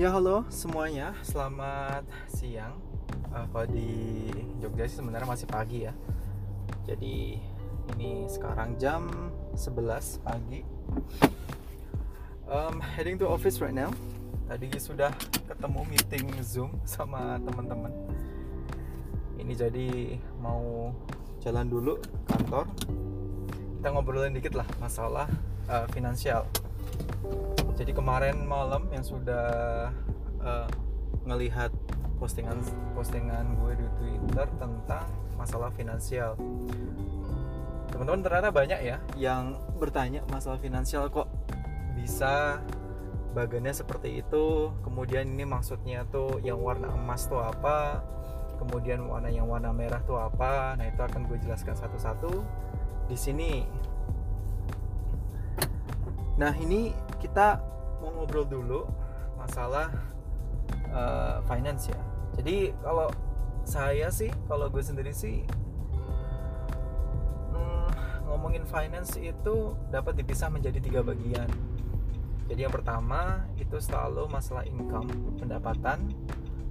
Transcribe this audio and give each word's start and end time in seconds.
Ya 0.00 0.08
halo 0.08 0.48
semuanya, 0.48 1.12
selamat 1.20 2.08
siang. 2.32 2.80
Uh, 3.36 3.44
kalau 3.52 3.68
di 3.68 4.32
Jogja 4.56 4.88
sih 4.88 4.96
sebenarnya 4.96 5.28
masih 5.28 5.44
pagi 5.44 5.84
ya. 5.84 5.92
Jadi 6.88 7.36
ini 7.92 8.24
sekarang 8.24 8.80
jam 8.80 9.12
11 9.52 10.24
pagi. 10.24 10.64
Um, 12.48 12.80
heading 12.80 13.20
to 13.20 13.28
office 13.28 13.60
right 13.60 13.76
now. 13.76 13.92
Tadi 14.48 14.72
sudah 14.80 15.12
ketemu 15.44 15.84
meeting 15.92 16.32
Zoom 16.40 16.80
sama 16.88 17.36
teman-teman. 17.44 17.92
Ini 19.36 19.52
jadi 19.52 20.16
mau 20.40 20.96
jalan 21.44 21.68
dulu 21.68 22.00
kantor. 22.24 22.72
Kita 23.76 23.92
ngobrolin 23.92 24.32
dikit 24.32 24.56
lah 24.56 24.64
masalah 24.80 25.28
uh, 25.68 25.84
finansial 25.92 26.48
jadi 27.80 27.96
kemarin 27.96 28.44
malam 28.44 28.86
yang 28.92 29.00
sudah 29.00 29.88
uh, 30.44 30.68
ngelihat 31.24 31.72
postingan 32.20 32.60
postingan 32.92 33.56
gue 33.56 33.72
di 33.80 33.86
Twitter 33.96 34.46
tentang 34.60 35.08
masalah 35.40 35.72
finansial. 35.72 36.36
Teman-teman 37.88 38.20
ternyata 38.20 38.52
banyak 38.52 38.80
ya 38.84 39.00
yang 39.16 39.56
bertanya 39.80 40.20
masalah 40.28 40.60
finansial 40.60 41.08
kok 41.08 41.32
bisa 41.96 42.60
bagannya 43.32 43.72
seperti 43.72 44.20
itu 44.20 44.74
kemudian 44.84 45.24
ini 45.32 45.48
maksudnya 45.48 46.04
tuh 46.12 46.42
yang 46.44 46.60
warna 46.60 46.92
emas 46.92 47.30
tuh 47.30 47.40
apa 47.40 48.04
kemudian 48.60 49.08
warna 49.08 49.32
yang 49.32 49.48
warna 49.48 49.72
merah 49.72 50.04
tuh 50.04 50.20
apa. 50.20 50.76
Nah 50.76 50.84
itu 50.84 51.00
akan 51.00 51.24
gue 51.24 51.40
jelaskan 51.40 51.72
satu-satu. 51.72 52.44
Di 53.08 53.16
sini 53.16 53.64
nah 56.40 56.56
ini 56.56 56.96
kita 57.20 57.60
mau 58.00 58.08
ngobrol 58.16 58.48
dulu 58.48 58.88
masalah 59.36 59.92
uh, 60.88 61.44
finance 61.44 61.92
ya. 61.92 62.00
Jadi 62.40 62.72
kalau 62.80 63.12
saya 63.68 64.08
sih, 64.08 64.32
kalau 64.48 64.72
gue 64.72 64.80
sendiri 64.80 65.12
sih 65.12 65.44
hmm, 67.52 67.88
ngomongin 68.24 68.64
finance 68.64 69.20
itu 69.20 69.76
dapat 69.92 70.16
dipisah 70.16 70.48
menjadi 70.48 70.80
tiga 70.80 71.04
bagian. 71.04 71.48
Jadi 72.48 72.60
yang 72.64 72.72
pertama 72.72 73.44
itu 73.60 73.76
selalu 73.76 74.24
masalah 74.32 74.64
income, 74.64 75.12
pendapatan. 75.36 76.08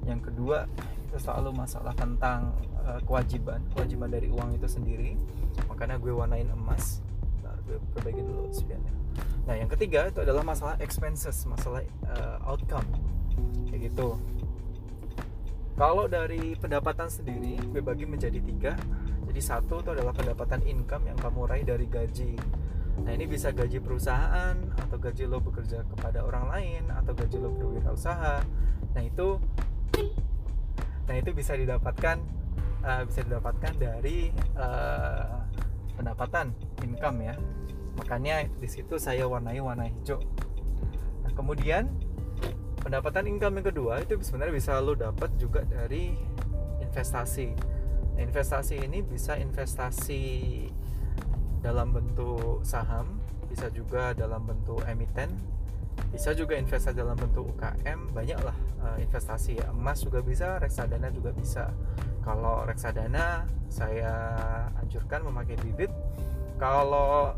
Yang 0.10 0.34
kedua 0.34 0.66
itu 1.14 1.22
selalu 1.22 1.54
masalah 1.54 1.94
tentang 1.94 2.58
uh, 2.90 2.98
kewajiban, 3.06 3.62
kewajiban 3.78 4.10
dari 4.10 4.34
uang 4.34 4.58
itu 4.58 4.66
sendiri. 4.66 5.14
Makanya 5.70 6.02
gue 6.02 6.10
warnain 6.10 6.50
emas. 6.52 7.06
Nah, 7.46 7.54
gue 7.70 7.78
perbaiki 7.94 8.26
dulu 8.26 8.50
spiannya 8.50 8.99
Nah, 9.50 9.58
yang 9.58 9.66
ketiga 9.66 10.06
itu 10.14 10.22
adalah 10.22 10.46
masalah 10.46 10.78
expenses, 10.78 11.42
masalah 11.50 11.82
uh, 12.06 12.38
outcome. 12.46 12.86
Kayak 13.66 13.90
gitu. 13.90 14.22
Kalau 15.74 16.06
dari 16.06 16.54
pendapatan 16.54 17.10
sendiri, 17.10 17.58
gue 17.58 17.82
bagi 17.82 18.06
menjadi 18.06 18.38
tiga. 18.38 18.78
Jadi 19.26 19.42
satu 19.42 19.82
itu 19.82 19.90
adalah 19.90 20.14
pendapatan 20.14 20.62
income 20.70 21.10
yang 21.10 21.18
kamu 21.18 21.50
raih 21.50 21.66
dari 21.66 21.90
gaji. 21.90 22.38
Nah 23.02 23.10
ini 23.10 23.26
bisa 23.26 23.50
gaji 23.50 23.82
perusahaan 23.82 24.54
atau 24.86 24.98
gaji 25.02 25.26
lo 25.26 25.42
bekerja 25.42 25.82
kepada 25.98 26.22
orang 26.22 26.46
lain 26.54 26.84
atau 26.94 27.18
gaji 27.18 27.42
lo 27.42 27.50
berwirausaha. 27.50 28.46
Nah 28.94 29.02
itu, 29.02 29.42
nah 31.10 31.16
itu 31.18 31.30
bisa 31.34 31.58
didapatkan 31.58 32.22
uh, 32.86 33.02
bisa 33.10 33.26
didapatkan 33.26 33.74
dari 33.82 34.30
uh, 34.62 35.42
pendapatan 35.98 36.54
income 36.86 37.18
ya 37.24 37.36
makanya 37.98 38.46
di 38.46 38.68
situ 38.70 39.00
saya 39.00 39.26
warnai 39.26 39.62
warna 39.64 39.90
hijau. 39.90 40.22
Nah 41.26 41.32
kemudian 41.34 41.90
pendapatan 42.80 43.28
income 43.28 43.60
yang 43.62 43.68
kedua 43.70 43.94
itu 44.04 44.18
sebenarnya 44.20 44.54
bisa 44.56 44.80
lo 44.80 44.94
dapat 44.96 45.30
juga 45.38 45.66
dari 45.68 46.16
investasi. 46.84 47.54
Nah, 48.18 48.22
investasi 48.26 48.84
ini 48.84 49.00
bisa 49.06 49.38
investasi 49.38 50.24
dalam 51.60 51.92
bentuk 51.92 52.64
saham 52.64 53.20
bisa 53.52 53.68
juga 53.74 54.16
dalam 54.16 54.46
bentuk 54.48 54.80
emiten 54.88 55.28
bisa 56.10 56.32
juga 56.32 56.56
investasi 56.56 56.96
dalam 56.96 57.20
bentuk 57.20 57.52
UKM 57.54 58.16
banyaklah 58.16 58.56
uh, 58.82 58.98
investasi. 58.98 59.60
Ya 59.60 59.68
emas 59.70 60.00
juga 60.02 60.24
bisa 60.24 60.58
reksadana 60.58 61.12
juga 61.12 61.36
bisa. 61.36 61.76
Kalau 62.24 62.64
reksadana 62.64 63.44
saya 63.68 64.14
anjurkan 64.80 65.28
memakai 65.28 65.60
bibit. 65.60 65.92
Kalau 66.56 67.36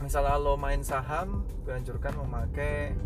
misalnya 0.00 0.40
lo 0.40 0.56
main 0.56 0.80
saham 0.80 1.44
gue 1.64 1.72
anjurkan 1.76 2.16
memakai 2.16 2.96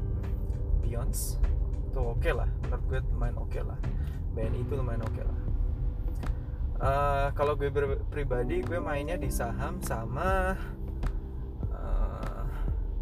Beyonce. 0.81 1.43
Itu 1.91 2.01
oke 2.01 2.23
okay 2.23 2.33
lah 2.35 2.49
menurut 2.67 2.85
gue 2.91 3.01
lumayan 3.15 3.37
oke 3.39 3.51
okay 3.51 3.63
lah 3.63 3.79
BNI 4.35 4.59
itu 4.63 4.75
lumayan 4.75 5.03
oke 5.03 5.15
okay 5.15 5.25
lah. 5.27 5.39
Uh, 6.75 7.29
kalau 7.39 7.55
gue 7.55 7.71
pribadi 8.11 8.61
gue 8.63 8.79
mainnya 8.83 9.15
di 9.15 9.31
saham 9.31 9.79
sama 9.79 10.59
uh, 11.71 12.45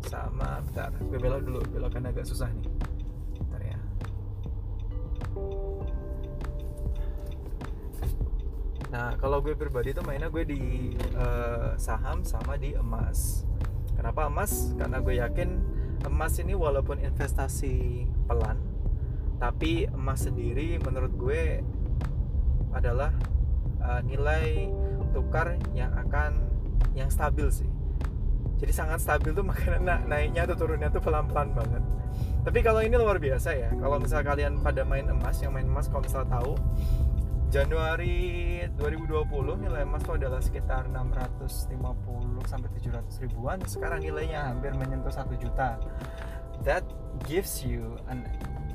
sama 0.04 0.60
bentar. 0.68 0.92
Gue 1.00 1.18
belok 1.20 1.40
dulu 1.44 1.60
belokan 1.72 2.04
agak 2.04 2.28
susah 2.28 2.52
nih. 2.52 2.68
Bentar 3.40 3.62
ya. 3.64 3.78
Nah, 8.92 9.16
kalau 9.16 9.40
gue 9.40 9.56
pribadi 9.56 9.96
tuh 9.96 10.04
mainnya 10.04 10.28
gue 10.28 10.44
di 10.44 10.92
uh, 11.16 11.72
saham 11.80 12.20
sama 12.20 12.60
di 12.60 12.76
emas 12.76 13.48
Kenapa 14.02 14.26
emas? 14.26 14.74
Karena 14.74 14.98
gue 14.98 15.14
yakin 15.14 15.48
emas 16.10 16.34
ini 16.42 16.58
walaupun 16.58 16.98
investasi 16.98 18.02
pelan, 18.26 18.58
tapi 19.38 19.86
emas 19.94 20.26
sendiri 20.26 20.74
menurut 20.82 21.14
gue 21.14 21.62
adalah 22.74 23.14
uh, 23.78 24.02
nilai 24.02 24.66
tukar 25.14 25.54
yang 25.78 25.94
akan 25.94 26.34
yang 26.98 27.14
stabil 27.14 27.46
sih. 27.46 27.70
Jadi 28.58 28.74
sangat 28.74 29.06
stabil 29.06 29.30
tuh 29.38 29.46
makanya 29.54 30.02
naiknya 30.02 30.50
atau 30.50 30.66
turunnya 30.66 30.90
tuh 30.90 30.98
pelan-pelan 30.98 31.54
banget. 31.54 31.86
Tapi 32.42 32.58
kalau 32.58 32.82
ini 32.82 32.98
luar 32.98 33.22
biasa 33.22 33.54
ya. 33.54 33.70
Kalau 33.78 34.02
misal 34.02 34.26
kalian 34.26 34.66
pada 34.66 34.82
main 34.82 35.06
emas, 35.06 35.38
yang 35.38 35.54
main 35.54 35.70
emas 35.70 35.86
kalau 35.86 36.02
misal 36.02 36.26
tahu 36.26 36.58
Januari 37.52 38.64
2020 38.80 39.28
nilai 39.68 39.84
emas 39.84 40.00
itu 40.00 40.16
adalah 40.16 40.40
sekitar 40.40 40.88
650 40.88 41.68
sampai 42.48 42.68
700 42.80 43.28
ribuan. 43.28 43.60
Sekarang 43.68 44.00
nilainya 44.00 44.48
hampir 44.48 44.72
menyentuh 44.72 45.12
1 45.12 45.28
juta. 45.36 45.76
That 46.64 46.80
gives 47.28 47.60
you 47.60 48.00
an 48.08 48.24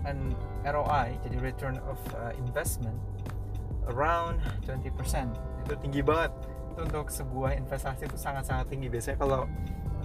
an 0.05 0.37
ROI 0.61 1.17
jadi 1.25 1.41
return 1.41 1.81
of 1.89 1.97
uh, 2.13 2.37
investment 2.37 3.01
around 3.89 4.45
20%. 4.69 4.93
Itu 5.65 5.73
tinggi 5.81 6.05
banget. 6.05 6.37
Itu 6.77 6.85
untuk 6.85 7.09
sebuah 7.09 7.57
investasi 7.57 8.05
itu 8.05 8.13
sangat-sangat 8.13 8.69
tinggi. 8.69 8.93
Biasanya 8.93 9.17
kalau 9.17 9.49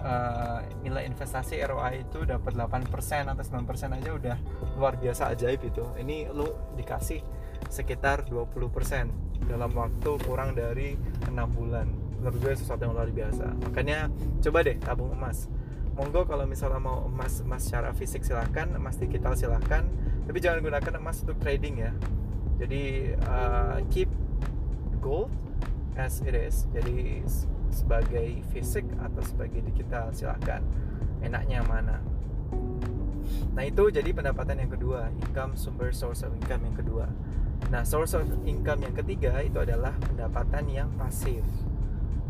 uh, 0.01 0.65
nilai 0.81 1.05
investasi 1.05 1.61
ROI 1.61 2.09
itu 2.09 2.25
dapat 2.25 2.57
8% 2.57 2.89
atau 3.37 3.43
9% 3.45 3.97
aja 4.01 4.09
udah 4.17 4.37
luar 4.81 4.97
biasa 4.97 5.29
ajaib 5.37 5.61
itu. 5.61 5.85
Ini 6.01 6.33
lu 6.33 6.49
dikasih 6.73 7.21
sekitar 7.73 8.29
20% 8.29 9.49
dalam 9.49 9.71
waktu 9.73 10.11
kurang 10.21 10.53
dari 10.53 10.93
enam 11.25 11.49
bulan. 11.49 11.89
Menurut 12.21 12.37
gue 12.37 12.53
sesuatu 12.53 12.85
yang 12.85 12.93
luar 12.93 13.09
biasa. 13.09 13.49
Makanya 13.65 14.13
coba 14.45 14.61
deh 14.61 14.77
tabung 14.77 15.09
emas. 15.09 15.49
Monggo 15.97 16.29
kalau 16.29 16.45
misalnya 16.45 16.77
mau 16.77 17.09
emas 17.09 17.41
emas 17.41 17.65
secara 17.65 17.93
fisik 17.93 18.25
silahkan 18.25 18.65
emas 18.73 18.97
digital 18.97 19.37
silahkan 19.37 19.85
tapi 20.25 20.41
jangan 20.41 20.61
gunakan 20.61 20.93
emas 21.01 21.25
untuk 21.25 21.41
trading 21.41 21.81
ya. 21.81 21.91
Jadi 22.61 23.17
uh, 23.25 23.81
keep 23.89 24.07
gold 25.01 25.33
as 25.97 26.21
it 26.21 26.37
is. 26.37 26.69
Jadi 26.69 27.25
sebagai 27.73 28.45
fisik 28.53 28.85
atau 29.01 29.21
sebagai 29.25 29.65
digital 29.65 30.13
silahkan 30.13 30.61
enaknya 31.25 31.65
mana? 31.65 31.97
Nah 33.57 33.65
itu 33.65 33.89
jadi 33.89 34.13
pendapatan 34.13 34.61
yang 34.61 34.71
kedua. 34.71 35.09
Income 35.25 35.57
sumber 35.57 35.89
source 35.89 36.21
of 36.21 36.31
income 36.37 36.69
yang 36.69 36.77
kedua 36.77 37.09
Nah, 37.69 37.85
source 37.87 38.17
of 38.17 38.27
income 38.43 38.83
yang 38.83 38.95
ketiga 38.97 39.39
itu 39.39 39.59
adalah 39.61 39.95
pendapatan 40.01 40.67
yang 40.67 40.89
pasif. 40.97 41.45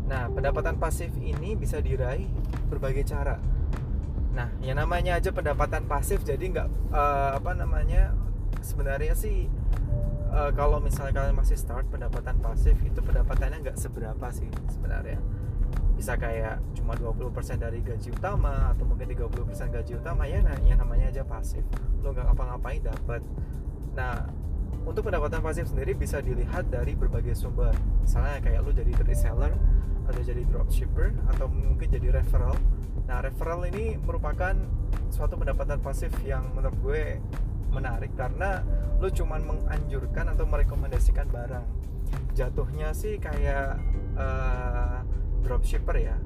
Nah, 0.04 0.28
pendapatan 0.28 0.76
pasif 0.76 1.10
ini 1.16 1.56
bisa 1.56 1.80
diraih 1.80 2.28
berbagai 2.68 3.08
cara. 3.08 3.40
Nah, 4.34 4.50
yang 4.60 4.76
namanya 4.76 5.16
aja 5.16 5.30
pendapatan 5.30 5.86
pasif, 5.86 6.26
jadi 6.26 6.42
nggak 6.42 6.68
uh, 6.90 7.38
apa 7.38 7.54
namanya 7.54 8.12
sebenarnya 8.60 9.14
sih 9.14 9.46
uh, 10.34 10.50
kalau 10.52 10.82
misalnya 10.82 11.22
kalian 11.22 11.36
masih 11.38 11.54
start 11.54 11.86
pendapatan 11.88 12.36
pasif 12.42 12.74
itu 12.82 12.98
pendapatannya 12.98 13.62
nggak 13.62 13.78
seberapa 13.78 14.26
sih 14.34 14.50
sebenarnya. 14.68 15.22
Bisa 15.94 16.18
kayak 16.18 16.58
cuma 16.74 16.98
20% 16.98 17.30
dari 17.62 17.78
gaji 17.78 18.10
utama 18.10 18.74
atau 18.74 18.82
mungkin 18.82 19.06
30% 19.14 19.70
gaji 19.70 19.92
utama 19.94 20.26
ya 20.26 20.42
nah, 20.42 20.58
yang 20.66 20.82
namanya 20.82 21.14
aja 21.14 21.22
pasif. 21.22 21.62
Lo 22.02 22.10
nggak 22.10 22.34
ngapa-ngapain 22.34 22.82
dapat. 22.82 23.22
Nah, 23.94 24.26
untuk 24.84 25.08
pendapatan 25.08 25.40
pasif 25.40 25.68
sendiri 25.72 25.96
bisa 25.96 26.20
dilihat 26.20 26.68
dari 26.68 26.92
berbagai 26.92 27.32
sumber. 27.32 27.72
Misalnya 28.04 28.40
kayak 28.44 28.60
lu 28.64 28.72
jadi 28.72 28.92
reseller 29.00 29.52
atau 30.04 30.20
jadi 30.20 30.44
dropshipper 30.44 31.16
atau 31.32 31.48
mungkin 31.48 31.88
jadi 31.88 32.20
referral. 32.20 32.56
Nah 33.08 33.24
referral 33.24 33.64
ini 33.68 33.96
merupakan 33.96 34.52
suatu 35.08 35.40
pendapatan 35.40 35.80
pasif 35.80 36.12
yang 36.24 36.52
menurut 36.52 36.76
gue 36.84 37.04
menarik 37.72 38.12
karena 38.14 38.62
lo 39.00 39.08
cuman 39.08 39.42
menganjurkan 39.42 40.36
atau 40.36 40.44
merekomendasikan 40.44 41.26
barang. 41.32 41.66
Jatuhnya 42.36 42.92
sih 42.92 43.16
kayak 43.16 43.80
uh, 44.20 45.00
dropshipper 45.40 45.96
ya 45.96 46.16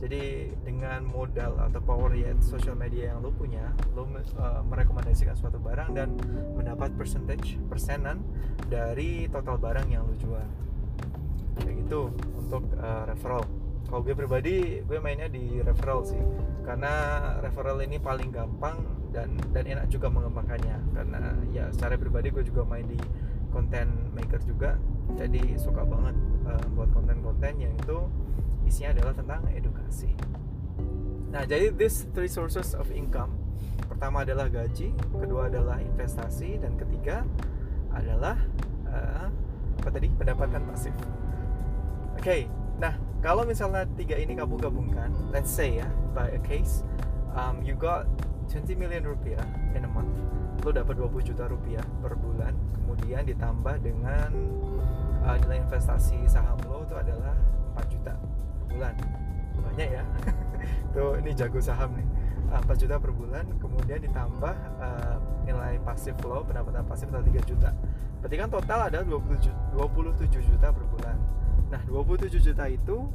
jadi 0.00 0.48
dengan 0.64 1.04
modal 1.04 1.60
atau 1.60 1.80
power 1.84 2.16
yet 2.16 2.40
social 2.40 2.72
media 2.72 3.12
yang 3.12 3.20
lo 3.20 3.28
punya 3.36 3.68
lo 3.92 4.08
uh, 4.08 4.64
merekomendasikan 4.64 5.36
suatu 5.36 5.60
barang 5.60 5.92
dan 5.92 6.16
mendapat 6.56 6.96
percentage 6.96 7.60
persenan 7.68 8.24
dari 8.72 9.28
total 9.28 9.60
barang 9.60 9.92
yang 9.92 10.08
lo 10.08 10.16
jual. 10.16 10.48
Kayak 11.60 11.84
gitu 11.84 12.00
untuk 12.32 12.64
uh, 12.80 13.04
referral. 13.04 13.44
Kalau 13.92 14.00
gue 14.00 14.16
pribadi 14.16 14.80
gue 14.80 14.98
mainnya 15.04 15.28
di 15.28 15.60
referral 15.60 16.00
sih. 16.08 16.20
Karena 16.64 16.92
referral 17.44 17.84
ini 17.84 18.00
paling 18.00 18.32
gampang 18.32 18.80
dan 19.12 19.36
dan 19.52 19.68
enak 19.68 19.92
juga 19.92 20.08
mengembangkannya. 20.08 20.96
Karena 20.96 21.20
ya 21.52 21.68
secara 21.76 22.00
pribadi 22.00 22.32
gue 22.32 22.40
juga 22.48 22.64
main 22.64 22.88
di 22.88 22.96
content 23.52 23.92
maker 24.16 24.40
juga. 24.48 24.80
Jadi 25.20 25.60
suka 25.60 25.84
banget 25.84 26.16
uh, 26.48 26.64
buat 26.72 26.88
konten-konten 26.96 27.52
yang 27.60 27.74
itu 27.76 28.08
isinya 28.70 28.94
adalah 28.94 29.14
tentang 29.18 29.42
edukasi. 29.50 30.14
Nah, 31.34 31.42
jadi 31.42 31.74
this 31.74 32.06
three 32.14 32.30
sources 32.30 32.78
of 32.78 32.86
income. 32.94 33.34
Pertama 33.90 34.22
adalah 34.22 34.46
gaji, 34.46 34.94
kedua 35.10 35.50
adalah 35.50 35.82
investasi, 35.82 36.62
dan 36.62 36.78
ketiga 36.78 37.26
adalah 37.90 38.38
uh, 38.86 39.26
apa 39.82 39.88
tadi 39.90 40.06
pendapatan 40.14 40.62
pasif. 40.70 40.94
Oke, 42.14 42.22
okay, 42.22 42.40
nah 42.78 42.94
kalau 43.18 43.42
misalnya 43.42 43.86
tiga 43.98 44.14
ini 44.14 44.38
kamu 44.38 44.54
gabungkan, 44.62 45.10
let's 45.34 45.50
say 45.50 45.82
ya, 45.82 45.88
by 46.14 46.30
a 46.30 46.40
case, 46.46 46.86
um, 47.34 47.58
you 47.66 47.74
got 47.74 48.06
20 48.50 48.78
million 48.78 49.02
rupiah 49.02 49.42
in 49.74 49.82
a 49.82 49.90
month, 49.90 50.14
lo 50.62 50.70
dapat 50.70 50.94
20 50.94 51.30
juta 51.34 51.50
rupiah 51.50 51.82
per 52.02 52.14
bulan, 52.14 52.54
kemudian 52.82 53.26
ditambah 53.26 53.82
dengan 53.82 54.30
uh, 55.26 55.36
nilai 55.46 55.62
investasi 55.66 56.26
saham 56.30 56.58
lo 56.66 56.82
itu 56.86 56.94
adalah 56.94 57.34
4 57.78 57.94
juta 57.94 58.14
bulan. 58.72 58.94
Banyak 59.60 59.88
ya. 59.88 60.02
Tuh 60.94 61.18
ini 61.22 61.30
jago 61.34 61.58
saham 61.62 61.94
nih. 61.94 62.06
4 62.50 62.66
ah, 62.66 62.74
juta 62.74 62.98
per 62.98 63.14
bulan 63.14 63.46
kemudian 63.62 64.02
ditambah 64.02 64.54
uh, 64.82 65.16
nilai 65.46 65.78
pasif 65.86 66.18
flow 66.18 66.42
pendapatan 66.42 66.82
pasif 66.82 67.06
adalah 67.06 67.22
3 67.22 67.46
juta. 67.46 67.70
Berarti 68.18 68.36
kan 68.36 68.48
total 68.50 68.80
ada 68.90 68.98
27, 69.06 69.78
27 69.78 70.50
juta 70.50 70.68
per 70.74 70.84
bulan. 70.90 71.14
Nah 71.70 71.78
27 71.86 72.42
juta 72.42 72.66
itu 72.66 73.06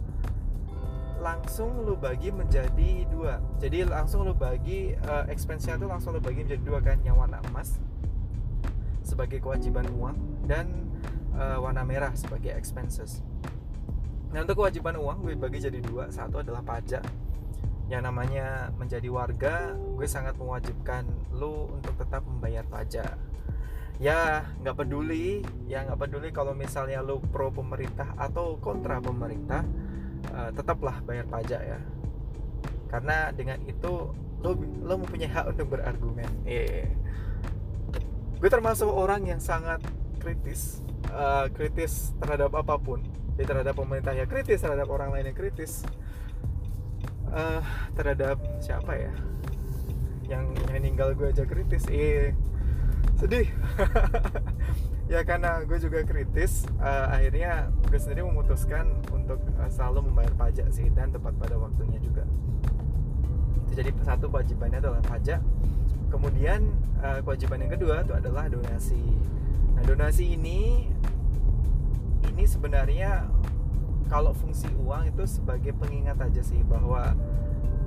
langsung 1.19 1.83
lu 1.83 1.99
bagi 1.99 2.31
menjadi 2.31 3.03
dua. 3.11 3.43
Jadi 3.59 3.83
langsung 3.83 4.23
lu 4.23 4.31
bagi 4.31 4.95
uh, 5.03 5.27
expense-nya 5.27 5.75
tuh 5.75 5.91
langsung 5.91 6.15
lu 6.15 6.23
bagi 6.23 6.47
menjadi 6.47 6.63
dua 6.63 6.79
kan 6.79 7.03
yang 7.03 7.19
warna 7.19 7.43
emas 7.51 7.75
sebagai 9.05 9.37
kewajiban 9.43 9.85
uang 9.99 10.17
dan 10.49 10.65
uh, 11.37 11.61
warna 11.61 11.85
merah 11.85 12.09
sebagai 12.17 12.55
expenses 12.57 13.21
Nah 14.35 14.43
untuk 14.43 14.59
kewajiban 14.59 14.99
uang 14.99 15.23
gue 15.23 15.39
bagi 15.39 15.63
jadi 15.63 15.79
dua. 15.79 16.11
Satu 16.11 16.43
adalah 16.43 16.59
pajak. 16.59 17.07
Yang 17.87 18.01
namanya 18.03 18.67
menjadi 18.75 19.07
warga, 19.07 19.71
gue 19.95 20.03
sangat 20.03 20.35
mewajibkan 20.35 21.07
lo 21.31 21.71
untuk 21.71 21.95
tetap 21.95 22.27
membayar 22.27 22.67
pajak. 22.67 23.15
Ya 23.95 24.43
nggak 24.59 24.75
peduli, 24.75 25.39
ya 25.71 25.87
nggak 25.87 25.95
peduli 26.03 26.35
kalau 26.35 26.51
misalnya 26.51 26.99
lo 26.99 27.23
pro 27.23 27.47
pemerintah 27.47 28.11
atau 28.19 28.59
kontra 28.59 28.99
pemerintah, 28.99 29.63
uh, 30.35 30.51
tetaplah 30.51 30.99
bayar 31.07 31.23
pajak 31.31 31.61
ya. 31.63 31.79
Karena 32.91 33.31
dengan 33.31 33.63
itu 33.63 34.11
lo 34.43 34.51
lo 34.83 34.93
mempunyai 34.99 35.31
hak 35.31 35.55
untuk 35.55 35.79
berargumen. 35.79 36.27
Eh, 36.43 36.91
gue 38.35 38.49
termasuk 38.51 38.91
orang 38.91 39.31
yang 39.31 39.39
sangat 39.39 39.79
kritis, 40.19 40.83
uh, 41.07 41.47
kritis 41.55 42.11
terhadap 42.19 42.51
apa 42.51 42.75
pun 42.75 43.14
ya 43.35 43.43
terhadap 43.43 43.75
pemerintah 43.75 44.15
ya 44.15 44.25
kritis 44.27 44.63
terhadap 44.63 44.87
orang 44.87 45.11
lain 45.11 45.31
yang 45.31 45.37
kritis. 45.37 45.83
Uh, 47.31 47.59
terhadap 47.99 48.39
siapa 48.63 48.95
ya? 48.95 49.13
Yang 50.31 50.45
yang 50.71 50.81
ninggal 50.81 51.11
gue 51.13 51.27
aja 51.29 51.43
kritis. 51.43 51.85
Eh 51.91 52.31
sedih. 53.19 53.47
Ya 55.05 55.21
karena 55.21 55.61
gue 55.69 55.77
juga 55.77 56.01
kritis 56.01 56.65
uh, 56.81 57.13
akhirnya 57.13 57.69
gue 57.85 57.99
sendiri 58.01 58.25
memutuskan 58.25 58.89
untuk 59.13 59.37
uh, 59.61 59.69
selalu 59.69 60.09
membayar 60.09 60.33
pajak 60.33 60.65
sih 60.73 60.89
dan 60.97 61.13
tepat 61.13 61.37
pada 61.37 61.61
waktunya 61.61 62.01
juga. 62.01 62.25
Itu 63.69 63.85
jadi 63.85 63.93
satu 64.01 64.33
kewajibannya 64.33 64.81
adalah 64.81 65.05
pajak. 65.05 65.45
Kemudian 66.09 66.73
uh, 67.05 67.21
kewajiban 67.21 67.61
yang 67.61 67.77
kedua 67.77 68.01
itu 68.01 68.17
adalah 68.17 68.49
donasi. 68.49 69.05
Nah 69.77 69.83
donasi 69.85 70.41
ini 70.41 70.89
ini 72.35 72.43
sebenarnya 72.43 73.31
kalau 74.11 74.35
fungsi 74.35 74.67
uang 74.75 75.07
itu 75.07 75.23
sebagai 75.23 75.71
pengingat 75.71 76.19
aja 76.19 76.43
sih 76.43 76.59
bahwa 76.67 77.15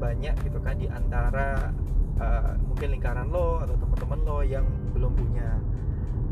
banyak 0.00 0.34
gitu 0.40 0.58
kan 0.64 0.80
di 0.80 0.88
antara 0.88 1.70
uh, 2.16 2.56
mungkin 2.64 2.96
lingkaran 2.96 3.28
lo 3.28 3.60
atau 3.60 3.76
teman-teman 3.76 4.20
lo 4.24 4.38
yang 4.40 4.66
belum 4.96 5.12
punya. 5.12 5.60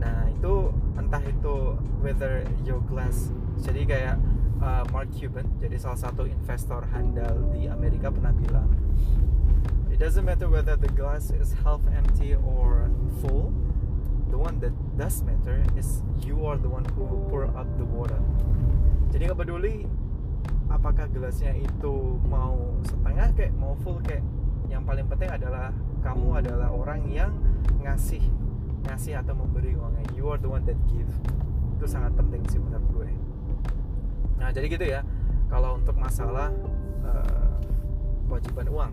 Nah 0.01 0.33
itu 0.33 0.73
entah 0.97 1.21
itu 1.23 1.77
whether 2.01 2.41
your 2.65 2.81
glass 2.89 3.31
jadi 3.61 3.83
kayak 3.85 4.17
uh, 4.65 4.85
Mark 4.91 5.13
Cuban 5.13 5.45
jadi 5.61 5.77
salah 5.77 6.01
satu 6.01 6.25
investor 6.25 6.89
handal 6.93 7.53
di 7.53 7.69
Amerika 7.69 8.09
pernah 8.09 8.33
bilang 8.33 8.69
it 9.93 10.01
doesn't 10.01 10.25
matter 10.25 10.49
whether 10.49 10.77
the 10.77 10.93
glass 10.93 11.33
is 11.33 11.57
half 11.65 11.81
empty 11.93 12.37
or 12.37 12.93
full 13.25 13.53
the 14.29 14.37
one 14.37 14.61
that 14.61 14.73
does 14.97 15.21
matter 15.23 15.61
is 15.77 16.01
you 16.25 16.41
are 16.49 16.57
the 16.57 16.69
one 16.69 16.85
who 16.97 17.05
pour 17.29 17.45
up 17.53 17.69
the 17.77 17.85
water. 17.85 18.19
Jadi 19.13 19.29
nggak 19.29 19.39
peduli 19.45 19.85
apakah 20.73 21.07
gelasnya 21.13 21.53
itu 21.53 22.17
mau 22.27 22.57
setengah 22.83 23.29
kayak 23.37 23.53
mau 23.61 23.77
full 23.85 24.01
kayak. 24.03 24.25
Yang 24.67 24.83
paling 24.83 25.07
penting 25.07 25.31
adalah 25.31 25.71
kamu 26.03 26.29
adalah 26.43 26.69
orang 26.75 27.01
yang 27.07 27.31
ngasih 27.85 28.25
ngasih 28.89 29.21
atau 29.21 29.37
memberi 29.37 29.77
uangnya. 29.77 30.05
You 30.17 30.33
are 30.33 30.41
the 30.41 30.51
one 30.51 30.65
that 30.67 30.81
give. 30.91 31.13
Itu 31.77 31.87
sangat 31.87 32.17
penting 32.17 32.43
sih 32.51 32.59
menurut 32.59 32.89
gue. 32.91 33.09
Nah 34.41 34.49
jadi 34.51 34.67
gitu 34.67 34.85
ya. 34.89 35.05
Kalau 35.47 35.79
untuk 35.79 35.95
masalah 35.95 36.51
uh, 37.07 37.57
kewajiban 38.27 38.67
uang 38.67 38.93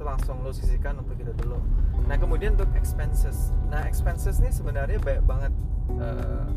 itu 0.00 0.02
langsung 0.08 0.40
lo 0.40 0.48
sisihkan 0.48 0.96
untuk 0.96 1.12
itu 1.20 1.28
dulu 1.36 1.60
nah 2.06 2.16
kemudian 2.16 2.56
untuk 2.56 2.70
expenses. 2.76 3.52
Nah 3.68 3.84
expenses 3.88 4.38
ini 4.40 4.50
sebenarnya 4.52 4.98
banyak 5.00 5.24
banget 5.24 5.52
uh, 5.98 6.48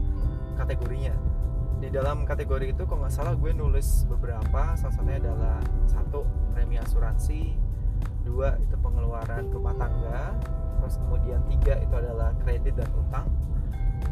kategorinya. 0.59 1.15
Di 1.83 1.91
dalam 1.91 2.23
kategori 2.23 2.71
itu 2.71 2.83
kalau 2.87 3.03
nggak 3.03 3.13
salah 3.13 3.35
gue 3.35 3.51
nulis 3.51 4.07
beberapa 4.07 4.77
salah 4.79 4.93
satunya 4.95 5.19
adalah 5.19 5.59
satu 5.83 6.23
premi 6.55 6.79
asuransi 6.79 7.59
dua 8.23 8.55
itu 8.59 8.75
pengeluaran 8.79 9.51
rumah 9.51 9.75
tangga 9.75 10.31
terus 10.79 10.99
kemudian 10.99 11.39
tiga 11.47 11.79
itu 11.79 11.95
adalah 11.95 12.31
kredit 12.43 12.75
dan 12.75 12.89
utang 12.95 13.27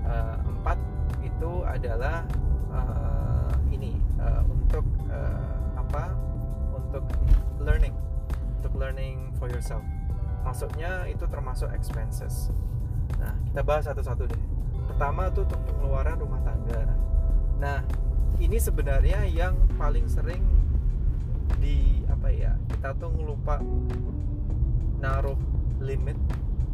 uh, 0.08 0.36
empat 0.44 0.78
itu 1.24 1.52
adalah 1.68 2.24
uh, 2.72 3.52
ini 3.72 4.00
uh, 4.20 4.44
untuk 4.48 4.84
uh, 5.12 5.56
apa 5.80 6.16
untuk 6.76 7.04
learning 7.60 7.96
untuk 8.60 8.74
learning 8.76 9.32
for 9.36 9.52
yourself 9.52 9.84
maksudnya 10.42 11.06
itu 11.08 11.26
termasuk 11.30 11.70
expenses. 11.74 12.50
Nah 13.18 13.34
kita 13.50 13.62
bahas 13.62 13.86
satu-satu 13.88 14.24
deh. 14.30 14.42
Pertama 14.90 15.30
tuh 15.32 15.46
untuk 15.48 15.62
pengeluaran 15.70 16.18
rumah 16.20 16.42
tangga. 16.44 16.84
Nah 17.62 17.80
ini 18.42 18.58
sebenarnya 18.58 19.26
yang 19.30 19.54
paling 19.78 20.10
sering 20.10 20.42
di 21.62 22.02
apa 22.10 22.34
ya 22.34 22.58
kita 22.74 22.98
tuh 22.98 23.14
ngelupa 23.14 23.62
naruh 24.98 25.38
limit 25.82 26.18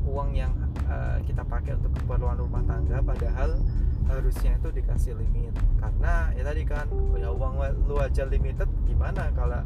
uang 0.08 0.32
yang 0.36 0.56
uh, 0.88 1.20
kita 1.28 1.44
pakai 1.44 1.76
untuk 1.76 1.92
keperluan 2.00 2.40
rumah 2.40 2.64
tangga 2.64 3.04
padahal 3.04 3.60
harusnya 4.08 4.56
itu 4.56 4.72
dikasih 4.72 5.20
limit. 5.20 5.52
Karena 5.84 6.32
ya 6.32 6.44
tadi 6.48 6.64
kan 6.64 6.88
ya 7.20 7.28
uang 7.32 7.60
lu 7.88 8.00
aja 8.00 8.24
limited 8.24 8.68
gimana 8.88 9.28
kalau 9.36 9.60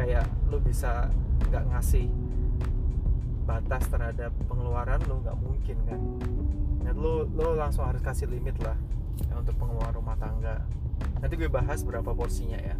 kayak 0.00 0.24
lu 0.48 0.56
bisa 0.64 1.12
nggak 1.52 1.68
ngasih 1.68 2.08
batas 3.42 3.84
terhadap 3.90 4.30
pengeluaran 4.46 5.00
lo 5.10 5.20
nggak 5.22 5.38
mungkin 5.38 5.76
kan? 5.86 6.00
Dan 6.82 6.94
lo 6.98 7.26
lo 7.26 7.54
langsung 7.58 7.86
harus 7.86 8.02
kasih 8.02 8.30
limit 8.30 8.58
lah 8.62 8.78
ya, 9.28 9.38
untuk 9.38 9.54
pengeluaran 9.58 9.94
rumah 9.94 10.16
tangga. 10.18 10.62
Nanti 11.18 11.34
gue 11.38 11.50
bahas 11.50 11.82
berapa 11.82 12.14
porsinya 12.14 12.58
ya. 12.58 12.76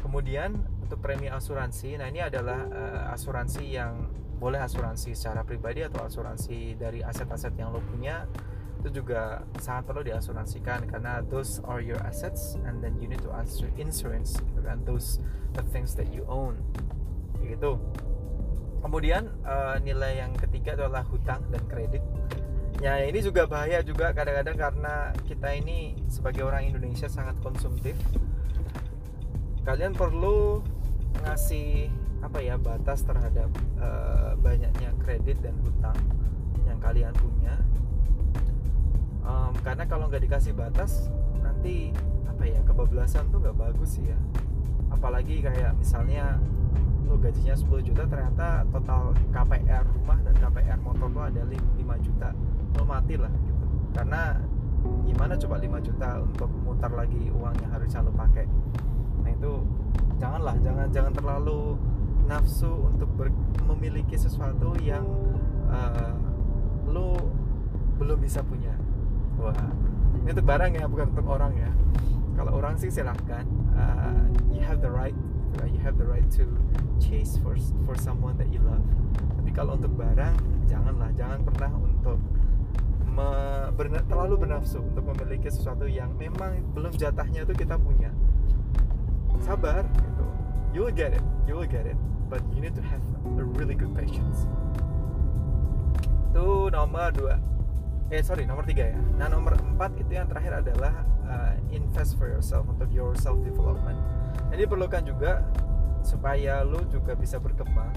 Kemudian 0.00 0.60
untuk 0.86 1.00
premi 1.02 1.26
asuransi 1.26 1.98
nah 1.98 2.06
ini 2.06 2.22
adalah 2.22 2.68
uh, 2.68 3.14
asuransi 3.16 3.64
yang 3.74 4.06
boleh 4.36 4.60
asuransi 4.60 5.16
secara 5.16 5.42
pribadi 5.42 5.80
atau 5.80 6.04
asuransi 6.04 6.76
dari 6.76 7.00
aset-aset 7.00 7.56
yang 7.56 7.72
lo 7.72 7.80
punya 7.80 8.28
itu 8.84 9.02
juga 9.02 9.42
sangat 9.56 9.88
perlu 9.88 10.04
diasuransikan 10.04 10.86
karena 10.86 11.24
those 11.26 11.58
are 11.64 11.80
your 11.80 11.98
assets 12.04 12.60
and 12.68 12.84
then 12.84 12.94
you 13.00 13.08
need 13.08 13.18
to 13.24 13.32
answer 13.32 13.66
insurance 13.80 14.36
gitu 14.36 14.60
kan? 14.62 14.84
Those 14.84 15.18
the 15.56 15.64
things 15.72 15.96
that 15.96 16.12
you 16.12 16.22
own. 16.28 16.60
Gitu 17.40 17.80
kemudian 18.80 19.28
uh, 19.44 19.76
nilai 19.80 20.20
yang 20.20 20.32
ketiga 20.36 20.76
adalah 20.76 21.04
hutang 21.06 21.42
dan 21.52 21.62
kredit. 21.68 22.02
Ya 22.84 23.00
ini 23.00 23.24
juga 23.24 23.48
bahaya 23.48 23.80
juga 23.80 24.12
kadang-kadang 24.12 24.56
karena 24.56 24.94
kita 25.24 25.48
ini 25.56 25.96
sebagai 26.12 26.44
orang 26.44 26.68
Indonesia 26.68 27.08
sangat 27.08 27.40
konsumtif. 27.40 27.96
Kalian 29.64 29.96
perlu 29.96 30.60
ngasih 31.24 31.88
apa 32.20 32.38
ya 32.44 32.60
batas 32.60 33.00
terhadap 33.06 33.48
uh, 33.80 34.36
banyaknya 34.40 34.92
kredit 35.00 35.40
dan 35.40 35.56
hutang 35.64 35.96
yang 36.68 36.76
kalian 36.80 37.14
punya. 37.16 37.56
Um, 39.26 39.56
karena 39.64 39.88
kalau 39.88 40.06
nggak 40.06 40.22
dikasih 40.22 40.54
batas 40.54 41.10
nanti 41.42 41.90
apa 42.28 42.44
ya 42.46 42.60
kebablasan 42.62 43.26
tuh 43.32 43.40
nggak 43.40 43.56
bagus 43.56 43.98
ya. 44.04 44.18
Apalagi 44.92 45.42
kayak 45.42 45.74
misalnya 45.80 46.38
lo 47.06 47.14
gajinya 47.22 47.54
10 47.54 47.86
juta 47.86 48.02
ternyata 48.10 48.66
total 48.74 49.14
KPR 49.30 49.84
rumah 49.94 50.18
dan 50.26 50.34
KPR 50.42 50.78
motor 50.82 51.08
lo 51.08 51.20
ada 51.22 51.42
5 51.46 51.56
juta. 52.02 52.28
Lo 52.74 52.82
mati 52.82 53.14
lah 53.14 53.30
gitu. 53.30 53.64
Karena 53.94 54.42
gimana 55.06 55.34
coba 55.38 55.56
5 55.62 55.86
juta 55.86 56.08
untuk 56.20 56.50
mutar 56.66 56.92
lagi 56.92 57.30
uang 57.30 57.54
yang 57.62 57.70
harusnya 57.70 58.02
lo 58.02 58.12
pakai? 58.12 58.46
Nah 59.22 59.30
itu 59.30 59.52
janganlah 60.18 60.56
jangan 60.60 60.86
jangan 60.90 61.12
terlalu 61.14 61.78
nafsu 62.26 62.90
untuk 62.90 63.08
ber, 63.14 63.30
memiliki 63.70 64.18
sesuatu 64.18 64.74
yang 64.82 65.06
uh, 65.70 66.10
lo 66.90 67.14
belum 68.02 68.18
bisa 68.18 68.42
punya. 68.42 68.74
Wah 69.38 69.54
ini 70.26 70.34
untuk 70.34 70.46
barang 70.46 70.72
ya 70.74 70.84
bukan 70.90 71.06
untuk 71.14 71.26
orang 71.30 71.54
ya. 71.54 71.70
Kalau 72.36 72.52
orang 72.58 72.74
sih 72.76 72.90
silahkan 72.90 73.46
uh, 73.78 74.26
you 74.52 74.60
have 74.60 74.82
the 74.82 74.90
right 74.90 75.16
you 75.70 75.80
have 75.82 75.98
the 75.98 76.06
right 76.06 76.26
to 76.36 76.44
chase 77.00 77.38
for 77.40 77.56
for 77.84 77.94
someone 77.98 78.36
that 78.38 78.50
you 78.52 78.60
love. 78.62 78.84
Tapi 79.40 79.50
kalau 79.54 79.78
untuk 79.78 79.94
barang 79.94 80.36
janganlah. 80.68 81.10
Jangan 81.16 81.40
pernah 81.46 81.70
untuk 81.76 82.18
me, 83.06 83.28
berna, 83.72 84.04
terlalu 84.04 84.34
bernafsu 84.46 84.82
untuk 84.84 85.04
memiliki 85.08 85.48
sesuatu 85.48 85.88
yang 85.88 86.12
memang 86.20 86.60
belum 86.76 86.92
jatahnya 86.94 87.48
itu 87.48 87.54
kita 87.56 87.80
punya. 87.80 88.12
Sabar 89.40 89.86
gitu. 89.96 90.24
You 90.76 90.80
will 90.84 90.96
get 90.96 91.16
it. 91.16 91.24
You 91.48 91.56
will 91.56 91.70
get 91.70 91.88
it. 91.88 91.96
But 92.26 92.42
you 92.52 92.60
need 92.60 92.74
to 92.74 92.84
have 92.84 93.00
a 93.38 93.44
really 93.46 93.78
good 93.78 93.94
patience. 93.94 94.44
Itu 96.34 96.68
nomor 96.68 97.14
dua. 97.14 97.38
Eh 98.10 98.22
sorry 98.22 98.46
nomor 98.46 98.62
tiga 98.66 98.92
ya. 98.94 98.98
Nah 99.18 99.30
nomor 99.30 99.58
empat 99.58 99.98
itu 99.98 100.14
yang 100.14 100.30
terakhir 100.30 100.62
adalah 100.62 100.94
uh, 101.26 101.54
invest 101.74 102.14
for 102.14 102.30
yourself 102.30 102.66
untuk 102.70 102.86
your 102.94 103.14
self 103.18 103.38
development 103.42 103.98
jadi 104.52 104.64
perlukan 104.64 105.02
juga 105.04 105.44
supaya 106.06 106.62
lu 106.62 106.80
juga 106.88 107.18
bisa 107.18 107.36
berkembang. 107.42 107.92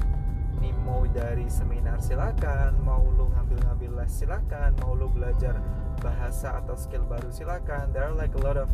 Nih 0.59 0.75
mau 0.83 1.07
dari 1.07 1.47
seminar 1.47 2.03
silakan 2.03 2.75
mau 2.83 3.05
lu 3.15 3.31
ngambil-ngambil 3.31 4.03
les 4.03 4.11
silakan 4.11 4.75
mau 4.83 4.97
lu 4.97 5.07
belajar 5.07 5.55
bahasa 6.03 6.59
atau 6.59 6.75
skill 6.75 7.05
baru 7.05 7.29
silakan. 7.31 7.93
There 7.95 8.03
are 8.03 8.17
like 8.17 8.33
a 8.35 8.41
lot 8.41 8.57
of 8.57 8.67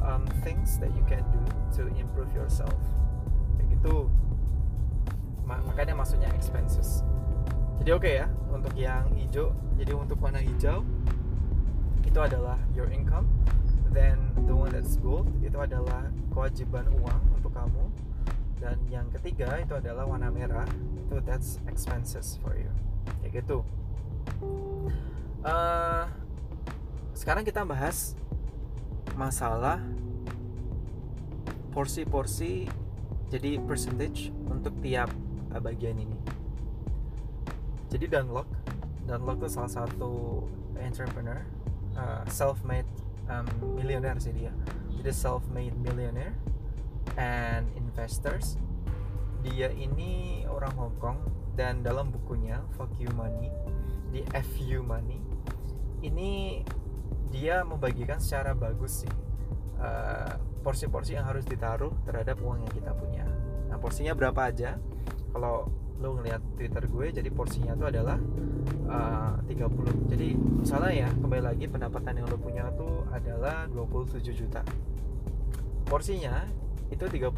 um, 0.00 0.24
things 0.46 0.78
that 0.78 0.94
you 0.94 1.04
can 1.04 1.26
do 1.34 1.42
to 1.76 1.90
improve 1.98 2.30
yourself. 2.32 2.78
Kayak 3.60 3.76
gitu. 3.76 4.08
Makanya 5.44 5.98
maksudnya 5.98 6.30
expenses. 6.32 7.02
Jadi 7.82 7.90
oke 7.92 8.04
okay 8.04 8.14
ya 8.24 8.26
untuk 8.48 8.72
yang 8.78 9.10
hijau. 9.18 9.52
Jadi 9.76 9.92
untuk 9.92 10.16
warna 10.22 10.40
hijau 10.40 10.86
itu 12.08 12.18
adalah 12.24 12.56
your 12.72 12.88
income 12.88 13.28
then 13.98 14.30
the 14.46 14.54
one 14.54 14.70
that's 14.70 14.94
gold 15.02 15.26
itu 15.42 15.58
adalah 15.58 16.06
kewajiban 16.30 16.86
uang 17.02 17.22
untuk 17.34 17.50
kamu. 17.50 17.84
Dan 18.62 18.78
yang 18.86 19.10
ketiga 19.10 19.58
itu 19.58 19.74
adalah 19.74 20.06
warna 20.06 20.30
merah. 20.30 20.66
Itu 21.02 21.18
that's 21.26 21.58
expenses 21.66 22.38
for 22.38 22.54
you. 22.54 22.70
Kayak 23.22 23.42
gitu. 23.42 23.66
Uh, 25.42 26.06
sekarang 27.14 27.42
kita 27.42 27.66
bahas 27.66 28.14
masalah 29.18 29.82
porsi-porsi 31.74 32.70
jadi 33.34 33.58
percentage 33.66 34.30
untuk 34.46 34.78
tiap 34.78 35.10
uh, 35.50 35.58
bagian 35.58 35.98
ini. 35.98 36.18
Jadi 37.90 38.06
Dunlock 38.06 38.46
Dunlock 39.08 39.40
itu 39.42 39.48
salah 39.48 39.72
satu 39.72 40.44
entrepreneur 40.76 41.40
uh, 41.96 42.22
self-made 42.28 42.86
um, 43.28 43.46
millionaire 43.76 44.18
sih 44.20 44.32
dia 44.32 44.52
jadi 44.98 45.14
self-made 45.14 45.78
millionaire 45.78 46.34
and 47.14 47.70
investors. 47.78 48.58
Dia 49.46 49.70
ini 49.70 50.42
orang 50.50 50.74
Hong 50.74 50.96
Kong 50.98 51.18
dan 51.54 51.86
dalam 51.86 52.10
bukunya 52.10 52.58
Fuck 52.74 52.98
You 52.98 53.10
Money 53.14 53.50
di 54.10 54.26
FU 54.26 54.82
Money 54.82 55.22
ini 56.02 56.62
dia 57.30 57.62
membagikan 57.62 58.18
secara 58.18 58.54
bagus 58.54 59.06
sih 59.06 59.14
uh, 59.78 60.34
porsi-porsi 60.62 61.14
yang 61.14 61.26
harus 61.26 61.46
ditaruh 61.46 61.94
terhadap 62.06 62.42
uang 62.42 62.66
yang 62.66 62.72
kita 62.74 62.90
punya. 62.94 63.26
Nah 63.70 63.78
porsinya 63.78 64.14
berapa 64.18 64.50
aja? 64.50 64.78
Kalau 65.30 65.70
lo 65.98 66.08
ngeliat 66.18 66.42
Twitter 66.54 66.86
gue 66.86 67.06
jadi 67.22 67.30
porsinya 67.30 67.74
itu 67.74 67.86
adalah 67.86 68.18
uh, 68.88 69.36
30 69.44 70.08
jadi 70.08 70.28
misalnya 70.34 70.92
ya 71.06 71.08
kembali 71.12 71.42
lagi 71.44 71.64
pendapatan 71.68 72.18
yang 72.18 72.26
lo 72.26 72.40
punya 72.40 72.72
tuh 72.74 73.04
adalah 73.12 73.68
27 73.70 74.24
juta. 74.34 74.64
Porsinya 75.88 76.44
itu 76.88 77.04
30% 77.04 77.32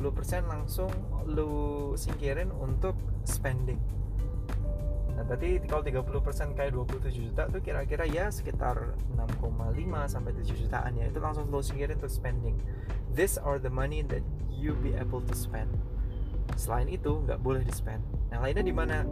langsung 0.47 0.91
lu 1.27 1.95
singkirin 1.99 2.55
untuk 2.55 2.95
spending. 3.27 3.79
Nah 5.19 5.27
berarti 5.27 5.59
kalau 5.67 5.83
30% 5.83 6.57
kayak 6.57 6.73
27 6.73 7.29
juta 7.31 7.43
tuh 7.51 7.61
kira-kira 7.61 8.07
ya 8.07 8.31
sekitar 8.31 8.95
6,5 9.19 9.51
sampai 10.07 10.31
7 10.33 10.55
jutaan 10.55 10.93
ya. 10.97 11.11
Itu 11.11 11.19
langsung 11.19 11.51
lu 11.51 11.61
singkirin 11.61 11.99
untuk 11.99 12.11
spending. 12.11 12.57
These 13.11 13.43
are 13.43 13.59
the 13.59 13.71
money 13.71 14.07
that 14.07 14.23
you 14.49 14.79
be 14.79 14.95
able 14.95 15.23
to 15.27 15.35
spend. 15.35 15.71
Selain 16.55 16.87
itu 16.87 17.23
nggak 17.27 17.43
boleh 17.43 17.63
di 17.63 17.75
spend 17.75 18.03
yang 18.31 18.43
lainnya 18.47 18.63
di 18.63 18.75
mana 18.75 19.03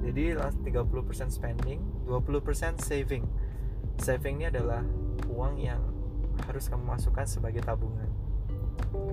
jadi 0.00 0.40
30% 0.40 1.28
spending 1.28 1.80
20% 2.08 2.80
saving 2.80 3.24
saving. 4.00 4.40
Ini 4.40 4.48
adalah 4.48 4.80
uang 5.28 5.60
yang 5.60 5.80
harus 6.48 6.72
kamu 6.72 6.96
masukkan 6.96 7.28
sebagai 7.28 7.60
tabungan 7.60 8.08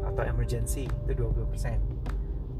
atau 0.07 0.23
emergency 0.23 0.87
itu 1.05 1.13
20% 1.13 2.07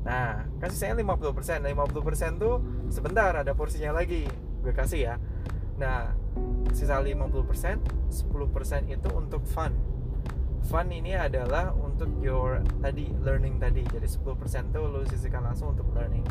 nah 0.08 0.44
kasih 0.60 0.78
saya 0.78 0.94
50% 0.96 1.64
nah 1.64 1.70
50% 1.72 2.40
tuh 2.40 2.64
sebentar 2.88 3.36
ada 3.36 3.52
porsinya 3.52 3.92
lagi. 3.92 4.24
Gue 4.64 4.72
kasih 4.72 5.00
ya. 5.04 5.16
Nah 5.76 6.16
sisa 6.72 7.04
50% 7.04 7.28
10% 7.28 8.88
itu 8.88 9.10
untuk 9.12 9.44
fun. 9.44 9.76
Fun 10.64 10.88
ini 10.96 11.12
adalah 11.12 11.76
untuk 11.76 12.08
your 12.24 12.64
tadi 12.80 13.12
learning 13.20 13.60
tadi. 13.60 13.84
Jadi 13.84 14.08
10% 14.08 14.72
tuh 14.72 14.88
lo 14.88 15.04
sisihkan 15.04 15.44
langsung 15.44 15.76
untuk 15.76 15.92
learning 15.92 16.24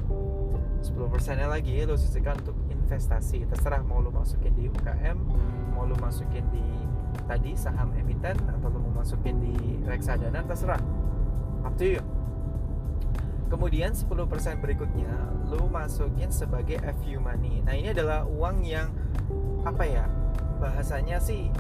10% 0.87 1.35
nya 1.35 1.50
lagi 1.50 1.83
lo 1.83 1.99
sisihkan 1.99 2.38
untuk 2.47 2.55
investasi. 2.71 3.43
Terserah 3.50 3.83
mau 3.83 3.99
lo 3.99 4.14
masukin 4.14 4.55
di 4.55 4.71
UKM 4.71 5.19
mau 5.75 5.83
lo 5.83 5.99
masukin 5.99 6.47
di 6.55 6.62
tadi 7.26 7.59
saham 7.59 7.90
emiten 7.99 8.38
atau 8.47 8.71
lo 8.71 8.78
mau 8.78 9.02
masukin 9.02 9.43
di 9.43 9.83
reksadana 9.83 10.47
terserah. 10.47 10.78
Up 11.66 11.75
to 11.75 11.99
you. 11.99 12.02
Kemudian 13.50 13.95
10% 13.95 14.14
berikutnya 14.62 15.11
lo 15.50 15.66
masukin 15.66 16.31
sebagai 16.31 16.78
FU 17.02 17.19
money. 17.19 17.62
Nah 17.66 17.75
ini 17.75 17.90
adalah 17.90 18.23
uang 18.26 18.62
yang 18.62 18.95
apa 19.66 19.83
ya 19.83 20.07
bahasanya 20.62 21.19
sih 21.19 21.50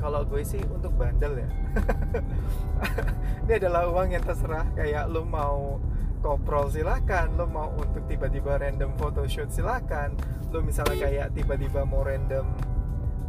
kalau 0.00 0.24
gue 0.24 0.40
sih 0.46 0.62
untuk 0.70 0.96
bandel 0.96 1.44
ya. 1.44 1.50
Ini 3.44 3.52
adalah 3.60 3.84
uang 3.92 4.16
yang 4.16 4.24
terserah 4.24 4.64
kayak 4.72 5.12
lo 5.12 5.28
mau 5.28 5.76
koprol 6.20 6.70
silakan. 6.70 7.34
Lo 7.34 7.48
mau 7.48 7.72
untuk 7.74 8.04
tiba-tiba 8.06 8.60
random 8.60 8.94
photoshoot 9.00 9.50
silakan. 9.50 10.14
Lo 10.52 10.60
misalnya 10.60 11.08
kayak 11.08 11.28
tiba-tiba 11.34 11.82
mau 11.88 12.04
random 12.04 12.46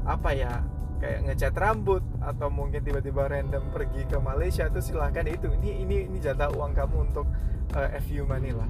apa 0.05 0.29
ya 0.33 0.62
kayak 1.01 1.25
ngecat 1.25 1.53
rambut 1.57 2.05
atau 2.21 2.53
mungkin 2.53 2.86
tiba-tiba 2.86 3.25
random 3.25 3.74
pergi 3.74 4.05
ke 4.05 4.21
Malaysia 4.21 4.69
itu 4.69 4.93
silahkan 4.93 5.25
itu 5.25 5.50
ini 5.57 5.81
ini 5.81 5.98
ini 6.05 6.17
jatah 6.21 6.53
uang 6.53 6.77
kamu 6.77 7.10
untuk 7.10 7.25
uh, 7.74 7.89
eh, 7.89 7.98
FU 8.05 8.29
money 8.29 8.53
lah. 8.53 8.69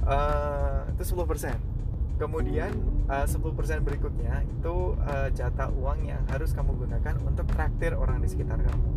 Uh, 0.00 0.88
itu 0.96 1.12
10% 1.12 1.70
kemudian 2.16 2.72
eh, 3.08 3.24
uh, 3.24 3.28
10% 3.28 3.84
berikutnya 3.84 4.44
itu 4.44 4.96
uh, 4.96 5.28
jatah 5.32 5.68
uang 5.72 6.08
yang 6.08 6.20
harus 6.28 6.52
kamu 6.52 6.72
gunakan 6.76 7.16
untuk 7.24 7.48
traktir 7.52 7.92
orang 7.96 8.20
di 8.24 8.28
sekitar 8.28 8.60
kamu. 8.60 8.88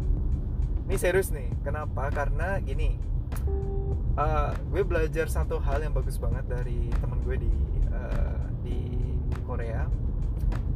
Ini 0.88 0.96
serius 1.00 1.32
nih. 1.32 1.48
Kenapa? 1.63 2.12
Karena 2.12 2.60
gini 2.60 3.00
uh, 4.17 4.51
gue 4.74 4.84
belajar 4.86 5.29
satu 5.29 5.58
hal 5.62 5.82
yang 5.84 5.93
bagus 5.93 6.17
banget 6.17 6.46
dari 6.50 6.89
temen 7.00 7.20
gue 7.24 7.38
di 7.38 7.53
uh, 7.91 8.43
di 8.65 8.79
Korea. 9.46 9.86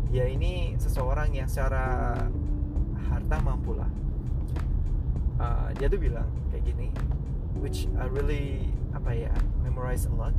Dia 0.08 0.26
ini 0.32 0.80
seseorang 0.80 1.36
yang 1.36 1.52
secara 1.52 2.16
harta 3.12 3.38
mampu 3.44 3.76
lah 3.76 3.92
uh, 5.42 5.70
dia 5.78 5.88
tuh 5.88 6.02
bilang 6.02 6.28
kayak 6.50 6.64
gini 6.66 6.88
which 7.62 7.90
I 7.98 8.06
really 8.10 8.70
apa 8.94 9.14
ya 9.14 9.34
memorize 9.66 10.06
a 10.10 10.14
lot. 10.14 10.36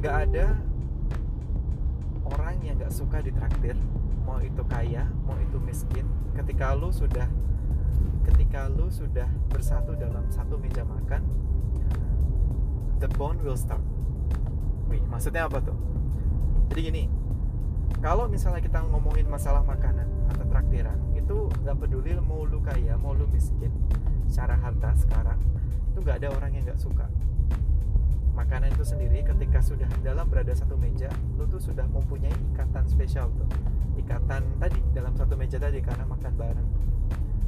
Nggak 0.00 0.16
ada 0.28 0.46
orang 2.28 2.56
yang 2.64 2.76
nggak 2.80 2.92
suka 2.92 3.24
ditraktir. 3.24 3.76
Mau 4.28 4.38
itu 4.40 4.62
kaya 4.68 5.08
mau 5.24 5.36
itu 5.40 5.56
miskin. 5.60 6.04
Ketika 6.36 6.76
lu 6.76 6.92
sudah 6.92 7.28
ketika 8.28 8.68
lu 8.68 8.92
sudah 8.92 9.26
bersatu 9.48 9.96
dalam 9.96 10.28
satu 10.30 10.60
meja 10.60 10.84
makan 10.84 11.24
the 13.02 13.08
bond 13.18 13.42
will 13.42 13.58
start. 13.58 13.82
Wih 14.86 15.02
maksudnya 15.10 15.50
apa 15.50 15.58
tuh? 15.58 15.74
Jadi 16.70 16.80
gini 16.86 17.04
kalau 17.98 18.26
misalnya 18.30 18.62
kita 18.62 18.82
ngomongin 18.88 19.26
masalah 19.26 19.62
makanan 19.62 20.06
atau 20.30 20.46
traktiran 20.50 20.98
itu 21.14 21.50
nggak 21.62 21.76
peduli 21.82 22.18
mau 22.18 22.46
lu 22.46 22.58
kaya 22.62 22.98
mau 22.98 23.14
lu 23.14 23.26
miskin 23.30 23.70
secara 24.26 24.58
harta 24.58 24.90
sekarang 24.96 25.38
itu 25.92 25.98
nggak 26.02 26.22
ada 26.22 26.28
orang 26.34 26.50
yang 26.54 26.64
nggak 26.66 26.80
suka. 26.82 27.06
Makanan 28.32 28.72
itu 28.72 28.84
sendiri 28.86 29.20
ketika 29.22 29.60
sudah 29.60 29.86
dalam 30.00 30.24
berada 30.26 30.50
satu 30.56 30.74
meja 30.78 31.12
lu 31.36 31.44
tuh 31.46 31.60
sudah 31.60 31.84
mempunyai 31.90 32.32
ikatan 32.54 32.86
spesial 32.88 33.28
tuh. 33.34 33.48
Ikatan 33.98 34.42
tadi 34.58 34.80
dalam 34.96 35.12
satu 35.14 35.36
meja 35.36 35.60
tadi 35.60 35.78
karena 35.84 36.08
makan 36.08 36.32
bareng 36.34 36.68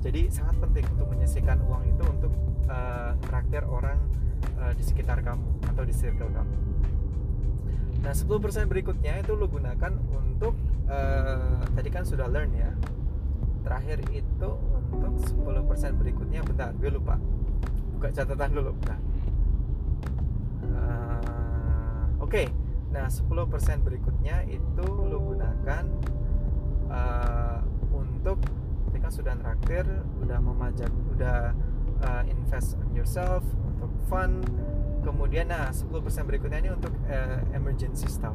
jadi 0.04 0.28
sangat 0.28 0.60
penting 0.60 0.84
untuk 0.92 1.08
menyisihkan 1.16 1.64
uang 1.64 1.88
itu 1.88 2.04
untuk 2.04 2.32
uh, 2.68 3.16
traktir 3.24 3.64
orang 3.64 3.96
uh, 4.60 4.76
di 4.76 4.84
sekitar 4.84 5.24
kamu 5.24 5.48
atau 5.64 5.80
di 5.80 5.96
circle 5.96 6.28
kamu. 6.28 6.56
Nah 8.04 8.12
10% 8.12 8.68
berikutnya 8.68 9.24
itu 9.24 9.32
lu 9.32 9.48
gunakan 9.48 9.96
untuk 10.12 10.52
uh, 10.92 11.64
tadi 11.72 11.88
kan 11.88 12.04
sudah 12.04 12.28
learn 12.28 12.52
ya. 12.52 12.68
Terakhir 13.64 14.04
itu 14.12 14.50
untuk 14.92 15.16
10% 15.24 15.96
berikutnya 15.96 16.44
bentar 16.44 16.76
gue 16.76 16.92
lupa. 16.92 17.16
Buka 17.96 18.12
catatan 18.12 18.52
dulu 18.52 18.76
bentar. 18.76 19.00
Oke, 22.24 22.44
okay. 22.44 22.46
nah 22.88 23.08
10% 23.08 23.84
berikutnya 23.84 24.48
itu 24.48 24.84
lo 24.84 25.20
gunakan 25.32 25.84
uh, 26.88 27.60
untuk 27.92 28.40
sudah 29.14 29.38
traktir, 29.38 29.86
udah 30.18 30.38
memajak, 30.42 30.90
udah 31.14 31.54
uh, 32.02 32.22
invest 32.26 32.74
on 32.74 32.90
yourself 32.90 33.46
untuk 33.62 33.90
fun. 34.10 34.42
Kemudian 35.06 35.52
nah 35.52 35.70
10% 35.70 35.86
berikutnya 36.26 36.58
ini 36.64 36.70
untuk 36.74 36.90
uh, 37.06 37.38
emergency 37.54 38.10
stuff. 38.10 38.34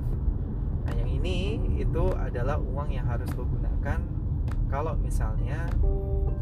Nah, 0.88 0.94
yang 0.96 1.12
ini 1.12 1.60
itu 1.76 2.16
adalah 2.16 2.56
uang 2.56 2.96
yang 2.96 3.04
harus 3.10 3.28
lo 3.36 3.44
gunakan 3.44 4.00
kalau 4.70 4.94
misalnya 4.96 5.66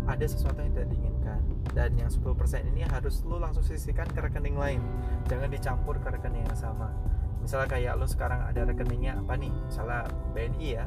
ada 0.08 0.26
sesuatu 0.28 0.62
yang 0.62 0.72
tidak 0.78 0.90
diinginkan. 0.94 1.42
Dan 1.74 1.98
yang 1.98 2.12
10% 2.12 2.28
ini 2.76 2.86
harus 2.86 3.24
lo 3.26 3.42
langsung 3.42 3.66
sisihkan 3.66 4.08
ke 4.12 4.20
rekening 4.22 4.56
lain. 4.56 4.82
Jangan 5.28 5.50
dicampur 5.50 5.98
ke 5.98 6.14
rekening 6.14 6.46
yang 6.46 6.60
sama. 6.60 6.94
Misalnya 7.42 7.68
kayak 7.72 7.94
lo 7.96 8.08
sekarang 8.08 8.44
ada 8.44 8.68
rekeningnya 8.68 9.20
apa 9.20 9.40
nih? 9.40 9.52
Misalnya 9.68 10.08
BNI 10.36 10.68
ya. 10.68 10.86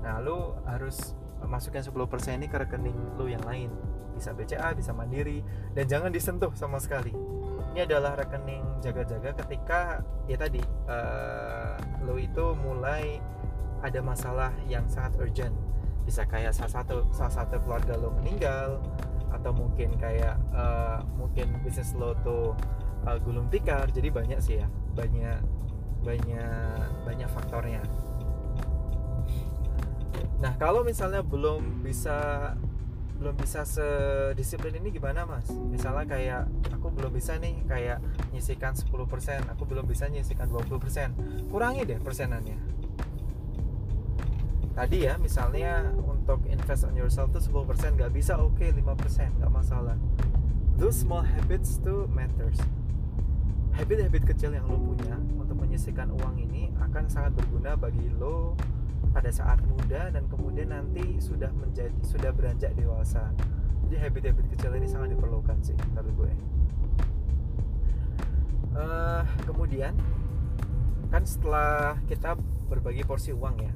Nah 0.00 0.20
lo 0.24 0.60
harus 0.64 1.12
masukin 1.46 1.84
10% 1.84 2.36
ini 2.36 2.46
ke 2.48 2.56
rekening 2.60 3.16
lo 3.16 3.28
yang 3.28 3.42
lain. 3.44 3.70
Bisa 4.16 4.36
BCA 4.36 4.76
bisa 4.76 4.92
Mandiri 4.92 5.40
dan 5.72 5.88
jangan 5.88 6.10
disentuh 6.12 6.52
sama 6.52 6.76
sekali. 6.76 7.14
Ini 7.70 7.86
adalah 7.86 8.18
rekening 8.18 8.82
jaga-jaga 8.82 9.30
ketika 9.46 10.02
ya 10.26 10.36
tadi 10.36 10.60
uh, 10.90 11.78
lo 12.02 12.18
itu 12.18 12.52
mulai 12.58 13.22
ada 13.80 14.00
masalah 14.04 14.52
yang 14.66 14.84
sangat 14.90 15.16
urgent. 15.22 15.54
Bisa 16.04 16.26
kayak 16.26 16.52
salah 16.52 16.82
satu 16.82 17.06
salah 17.14 17.32
satu 17.32 17.62
keluarga 17.62 17.94
lo 17.96 18.10
meninggal 18.18 18.82
atau 19.30 19.54
mungkin 19.54 19.94
kayak 19.96 20.36
uh, 20.50 21.00
mungkin 21.14 21.54
bisnis 21.62 21.94
lo 21.94 22.18
tuh 22.26 22.52
uh, 23.06 23.16
gulung 23.22 23.48
tikar. 23.48 23.88
Jadi 23.88 24.10
banyak 24.10 24.40
sih 24.42 24.60
ya 24.60 24.66
banyak 24.98 25.38
banyak 26.02 26.80
banyak 27.06 27.28
faktornya 27.28 27.84
nah 30.40 30.56
kalau 30.56 30.80
misalnya 30.82 31.20
belum 31.20 31.84
bisa 31.84 32.16
belum 33.20 33.36
bisa 33.36 33.68
sedisiplin 33.68 34.80
ini 34.80 34.88
gimana 34.96 35.28
mas? 35.28 35.52
Misalnya 35.52 36.08
kayak 36.08 36.48
aku 36.72 36.88
belum 36.88 37.12
bisa 37.12 37.36
nih 37.36 37.52
kayak 37.68 38.00
nyisikan 38.32 38.72
10% 38.72 38.96
aku 39.52 39.62
belum 39.68 39.84
bisa 39.84 40.08
nyisikan 40.08 40.48
20% 40.48 41.52
kurangi 41.52 41.84
deh 41.84 42.00
persenannya. 42.00 42.56
Tadi 44.72 45.04
ya 45.04 45.20
misalnya 45.20 45.92
untuk 46.00 46.40
invest 46.48 46.88
on 46.88 46.96
yourself 46.96 47.28
tuh 47.36 47.44
10% 47.44 48.00
nggak 48.00 48.08
bisa 48.16 48.40
oke 48.40 48.56
okay, 48.56 48.72
5% 48.72 49.36
nggak 49.36 49.52
masalah. 49.52 50.00
Those 50.80 51.04
small 51.04 51.20
habits 51.20 51.76
tuh 51.84 52.08
matters. 52.08 52.56
Habit-habit 53.76 54.32
kecil 54.32 54.56
yang 54.56 54.64
lo 54.64 54.80
punya 54.80 55.20
menyisihkan 55.70 56.10
uang 56.10 56.34
ini 56.40 56.72
akan 56.82 57.06
sangat 57.06 57.30
berguna 57.38 57.78
bagi 57.78 58.10
lo 58.18 58.58
pada 59.10 59.30
saat 59.32 59.58
muda 59.66 60.12
dan 60.12 60.24
kemudian 60.30 60.70
nanti 60.70 61.18
sudah 61.18 61.50
menjadi 61.56 61.94
sudah 62.06 62.30
beranjak 62.30 62.72
dewasa. 62.78 63.32
Jadi 63.88 63.96
habit-habit 63.98 64.46
kecil 64.54 64.70
ini 64.78 64.86
sangat 64.86 65.18
diperlukan 65.18 65.58
sih 65.64 65.74
menurut 65.90 66.14
gue. 66.14 66.32
Uh, 68.70 69.26
kemudian 69.50 69.98
kan 71.10 71.26
setelah 71.26 71.98
kita 72.06 72.38
berbagi 72.70 73.02
porsi 73.02 73.34
uang 73.34 73.58
ya, 73.58 73.72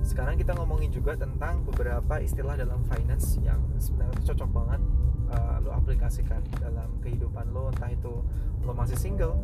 sekarang 0.00 0.40
kita 0.40 0.56
ngomongin 0.56 0.88
juga 0.88 1.16
tentang 1.20 1.64
beberapa 1.68 2.16
istilah 2.16 2.56
dalam 2.56 2.80
finance 2.88 3.40
yang 3.44 3.60
sebenarnya 3.76 4.20
cocok 4.24 4.50
banget 4.52 4.80
uh, 5.32 5.56
lo 5.64 5.72
aplikasikan 5.72 6.40
dalam 6.60 6.92
kehidupan 7.00 7.52
lo 7.52 7.68
entah 7.72 7.92
itu 7.92 8.24
lo 8.64 8.72
masih 8.72 8.96
single 8.96 9.36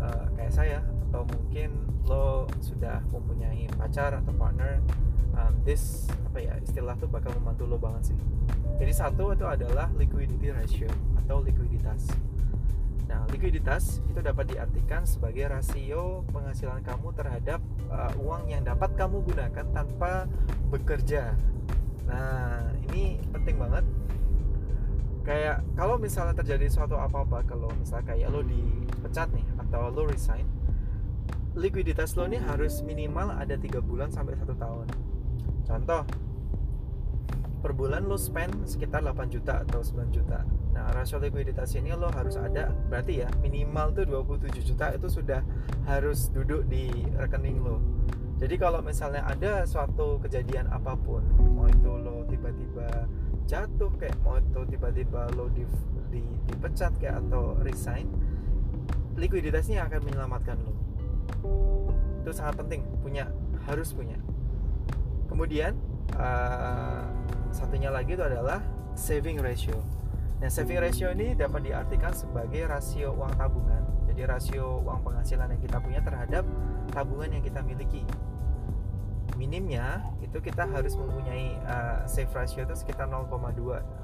uh, 0.00 0.28
kayak 0.36 0.52
saya 0.52 0.78
atau 1.10 1.26
mungkin 1.26 1.74
lo 2.06 2.46
sudah 2.62 3.02
mempunyai 3.10 3.66
pacar 3.74 4.14
atau 4.14 4.30
partner 4.38 4.78
um, 5.34 5.52
this 5.66 6.06
apa 6.30 6.38
ya 6.38 6.54
istilah 6.62 6.94
tuh 6.94 7.10
bakal 7.10 7.34
membantu 7.34 7.66
lo 7.66 7.76
banget 7.82 8.14
sih. 8.14 8.18
Jadi 8.78 8.92
satu 8.94 9.34
itu 9.34 9.42
adalah 9.42 9.90
liquidity 9.98 10.54
ratio 10.54 10.86
atau 11.26 11.42
likuiditas. 11.42 12.06
Nah 13.10 13.26
likuiditas 13.26 13.98
itu 14.06 14.22
dapat 14.22 14.54
diartikan 14.54 15.02
sebagai 15.02 15.50
rasio 15.50 16.22
penghasilan 16.30 16.78
kamu 16.86 17.10
terhadap 17.18 17.58
uh, 17.90 18.14
uang 18.22 18.46
yang 18.46 18.62
dapat 18.62 18.94
kamu 18.94 19.26
gunakan 19.26 19.66
tanpa 19.74 20.30
bekerja. 20.70 21.34
Nah 22.06 22.70
ini 22.94 23.18
penting 23.34 23.58
banget. 23.58 23.82
Kayak 25.26 25.66
kalau 25.74 25.98
misalnya 25.98 26.38
terjadi 26.38 26.70
suatu 26.70 26.94
apa-apa 26.94 27.44
kalau 27.44 27.68
misalnya 27.76 28.14
kayak 28.14 28.30
lo 28.30 28.46
dipecat 28.46 29.28
nih 29.34 29.46
atau 29.58 29.90
lo 29.90 30.06
resign 30.06 30.59
likuiditas 31.58 32.14
lo 32.14 32.30
nih 32.30 32.38
harus 32.38 32.82
minimal 32.86 33.34
ada 33.34 33.58
tiga 33.58 33.82
bulan 33.82 34.12
sampai 34.14 34.38
satu 34.38 34.54
tahun. 34.54 34.86
Contoh 35.66 36.02
per 37.60 37.76
bulan 37.76 38.08
lo 38.08 38.16
spend 38.16 38.64
sekitar 38.64 39.04
8 39.04 39.28
juta 39.28 39.66
atau 39.66 39.82
9 39.82 40.14
juta. 40.14 40.46
Nah 40.72 40.86
rasio 40.94 41.18
likuiditas 41.18 41.74
ini 41.76 41.92
lo 41.92 42.08
harus 42.08 42.38
ada 42.38 42.72
berarti 42.88 43.26
ya 43.26 43.28
minimal 43.42 43.92
tuh 43.92 44.06
27 44.06 44.64
juta 44.64 44.94
itu 44.94 45.08
sudah 45.10 45.42
harus 45.84 46.30
duduk 46.30 46.64
di 46.70 46.88
rekening 47.18 47.60
lo. 47.60 47.82
Jadi 48.40 48.56
kalau 48.56 48.80
misalnya 48.80 49.26
ada 49.28 49.68
suatu 49.68 50.16
kejadian 50.24 50.72
apa 50.72 50.96
pun 50.96 51.20
mau 51.36 51.68
itu 51.68 51.92
lo 51.92 52.24
tiba-tiba 52.24 53.04
jatuh 53.44 53.92
kayak 54.00 54.16
mau 54.24 54.40
itu 54.40 54.64
tiba-tiba 54.70 55.28
lo 55.36 55.52
di, 55.52 55.66
di, 56.08 56.22
dipecat 56.48 56.96
kayak 56.96 57.20
atau 57.20 57.58
resign 57.60 58.08
likuiditasnya 59.20 59.84
akan 59.84 60.00
menyelamatkan 60.06 60.56
lo 60.64 60.72
itu 62.20 62.30
sangat 62.36 62.60
penting 62.60 62.84
punya 63.00 63.28
harus 63.64 63.90
punya. 63.96 64.16
Kemudian 65.30 65.78
uh, 66.18 67.06
satunya 67.54 67.88
lagi 67.90 68.14
itu 68.14 68.24
adalah 68.24 68.60
saving 68.98 69.38
ratio. 69.40 69.78
Nah 70.40 70.48
saving 70.48 70.80
ratio 70.80 71.12
ini 71.12 71.36
dapat 71.36 71.68
diartikan 71.68 72.12
sebagai 72.16 72.66
rasio 72.66 73.12
uang 73.14 73.34
tabungan. 73.36 73.82
Jadi 74.10 74.26
rasio 74.26 74.82
uang 74.82 75.06
penghasilan 75.06 75.54
yang 75.54 75.62
kita 75.62 75.78
punya 75.78 76.00
terhadap 76.02 76.44
tabungan 76.90 77.30
yang 77.30 77.44
kita 77.44 77.60
miliki. 77.62 78.02
Minimnya 79.38 80.04
itu 80.20 80.36
kita 80.42 80.68
harus 80.68 80.98
mempunyai 80.98 81.56
uh, 81.64 82.04
save 82.04 82.28
ratio 82.34 82.66
itu 82.66 82.74
sekitar 82.76 83.08
0,2 83.08 83.30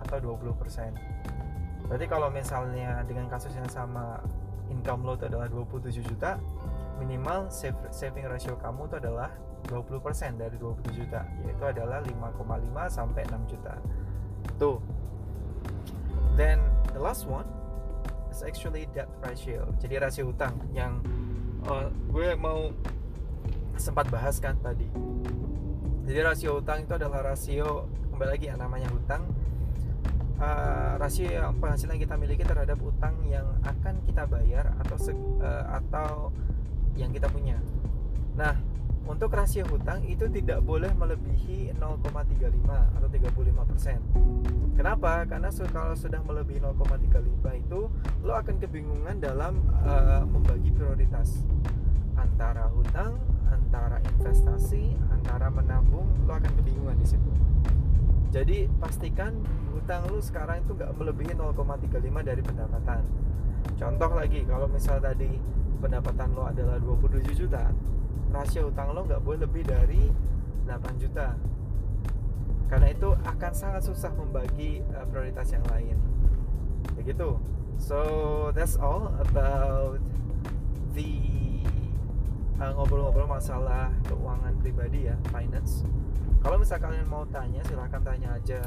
atau 0.06 0.16
20 0.16 0.61
persen. 0.61 0.96
Berarti 1.87 2.06
kalau 2.09 2.28
misalnya 2.32 3.04
dengan 3.04 3.30
kasus 3.30 3.52
yang 3.54 3.68
sama 3.68 4.18
income 4.70 5.06
lo 5.06 5.14
itu 5.14 5.26
adalah 5.30 5.46
27 5.46 6.02
juta, 6.02 6.38
minimal 6.96 7.48
saving 7.92 8.26
ratio 8.26 8.56
kamu 8.61 8.88
itu 8.88 8.96
adalah 9.00 9.30
20% 9.66 10.38
dari 10.38 10.56
27 10.56 10.94
juta, 10.94 11.26
yaitu 11.42 11.64
adalah 11.66 11.98
5,5 12.04 12.87
sampai 12.87 13.22
6 13.26 13.50
juta. 13.50 13.74
Tuh. 14.56 14.78
Then 16.38 16.62
the 16.92 17.00
last 17.02 17.26
one 17.26 17.48
is 18.30 18.44
actually 18.46 18.87
debt 18.94 19.11
ratio. 19.24 19.66
Jadi 19.80 19.98
rasio 19.98 20.30
utang 20.30 20.54
yang 20.70 21.02
uh, 21.66 21.90
gue 22.12 22.37
mau 22.38 22.70
sempat 23.76 24.09
bahas 24.09 24.40
kan 24.40 24.56
tadi 24.64 24.88
jadi 26.06 26.22
rasio 26.22 26.62
utang 26.62 26.87
itu 26.87 26.94
adalah 26.94 27.35
rasio 27.35 27.90
kembali 28.14 28.30
lagi 28.38 28.46
yang 28.48 28.62
namanya 28.62 28.88
utang 28.94 29.26
uh, 30.38 30.94
rasio 30.96 31.26
yang 31.28 31.59
penghasilan 31.59 31.98
kita 31.98 32.14
miliki 32.14 32.46
terhadap 32.46 32.78
utang 32.78 33.18
yang 33.26 33.44
akan 33.66 34.00
kita 34.06 34.22
bayar 34.30 34.70
atau 34.87 34.96
uh, 35.42 35.64
atau 35.82 36.30
yang 36.96 37.12
kita 37.12 37.28
punya 37.30 37.61
nah 38.37 38.56
untuk 39.06 39.30
rasio 39.38 39.62
hutang 39.70 40.02
itu 40.02 40.26
tidak 40.26 40.66
boleh 40.66 40.90
melebihi 40.98 41.70
0,35 41.78 42.98
atau 42.98 43.06
35 43.06 43.70
persen. 43.70 44.02
Kenapa? 44.74 45.22
Karena 45.30 45.46
kalau 45.70 45.94
sudah 45.94 46.20
melebihi 46.26 46.59
0,35 46.59 47.62
itu 47.62 47.80
lo 48.26 48.32
akan 48.35 48.59
kebingungan 48.59 49.22
dalam 49.22 49.62
uh, 49.87 50.26
membagi 50.26 50.74
prioritas 50.74 51.46
antara 52.18 52.66
hutang, 52.74 53.14
antara 53.46 54.02
investasi, 54.02 54.98
antara 55.14 55.54
menabung, 55.54 56.11
lo 56.26 56.35
akan 56.35 56.50
kebingungan 56.59 56.98
di 56.98 57.06
situ. 57.06 57.30
Jadi 58.35 58.66
pastikan 58.82 59.38
hutang 59.70 60.02
lo 60.11 60.18
sekarang 60.18 60.66
itu 60.66 60.74
nggak 60.74 60.92
melebihi 60.98 61.32
0,35 61.38 62.26
dari 62.26 62.42
pendapatan. 62.42 63.06
Contoh 63.78 64.11
lagi, 64.18 64.42
kalau 64.50 64.66
misal 64.66 64.98
tadi 64.98 65.38
pendapatan 65.78 66.32
lo 66.32 66.48
adalah 66.48 66.80
27 66.80 67.36
juta, 67.36 67.70
rasio 68.32 68.68
utang 68.68 68.92
lo 68.92 69.04
nggak 69.06 69.22
boleh 69.22 69.44
lebih 69.44 69.62
dari 69.64 70.02
8 70.66 71.02
juta. 71.02 71.36
Karena 72.66 72.90
itu 72.90 73.14
akan 73.14 73.52
sangat 73.54 73.82
susah 73.86 74.10
membagi 74.18 74.82
uh, 74.90 75.06
prioritas 75.06 75.54
yang 75.54 75.62
lain. 75.70 75.94
Begitu. 76.98 77.38
So 77.78 77.98
that's 78.56 78.74
all 78.80 79.12
about 79.22 80.02
the 80.96 81.45
ngobrol-ngobrol 82.56 83.28
masalah 83.28 83.92
keuangan 84.08 84.56
pribadi 84.60 85.12
ya 85.12 85.16
finance. 85.28 85.84
Kalau 86.40 86.56
misalnya 86.62 86.82
kalian 86.88 87.08
mau 87.10 87.24
tanya 87.28 87.60
silahkan 87.66 88.00
tanya 88.00 88.38
aja 88.38 88.60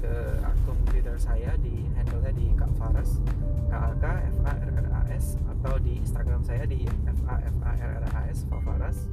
ke 0.00 0.12
akun 0.42 0.78
Twitter 0.88 1.14
saya 1.20 1.54
di 1.60 1.84
handle-nya 1.98 2.32
di 2.32 2.46
Kak 2.56 2.70
Faras 2.78 3.20
K 3.68 3.72
A 3.74 3.92
K 4.00 4.04
F 4.06 4.36
A 4.48 4.54
R 4.56 4.70
R 4.80 4.88
A 4.90 5.02
S 5.12 5.36
atau 5.44 5.76
di 5.78 6.00
Instagram 6.00 6.40
saya 6.40 6.64
di 6.64 6.88
F 6.88 7.20
A 7.28 7.36
F 7.42 7.56
A 7.62 7.72
R 7.76 7.92
R 8.00 8.04
A 8.16 8.20
S 8.32 8.48
Faras. 8.48 9.06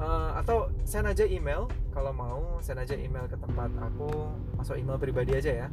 Uh, 0.00 0.32
atau 0.40 0.72
send 0.88 1.04
aja 1.06 1.28
email 1.28 1.68
kalau 1.92 2.10
mau 2.16 2.40
send 2.64 2.80
aja 2.80 2.96
email 2.96 3.28
ke 3.28 3.36
tempat 3.36 3.68
aku 3.78 4.32
masuk 4.56 4.80
email 4.80 4.96
pribadi 4.96 5.32
aja 5.36 5.64
ya. 5.64 5.68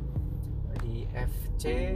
Di 0.83 1.09
fc 1.09 1.95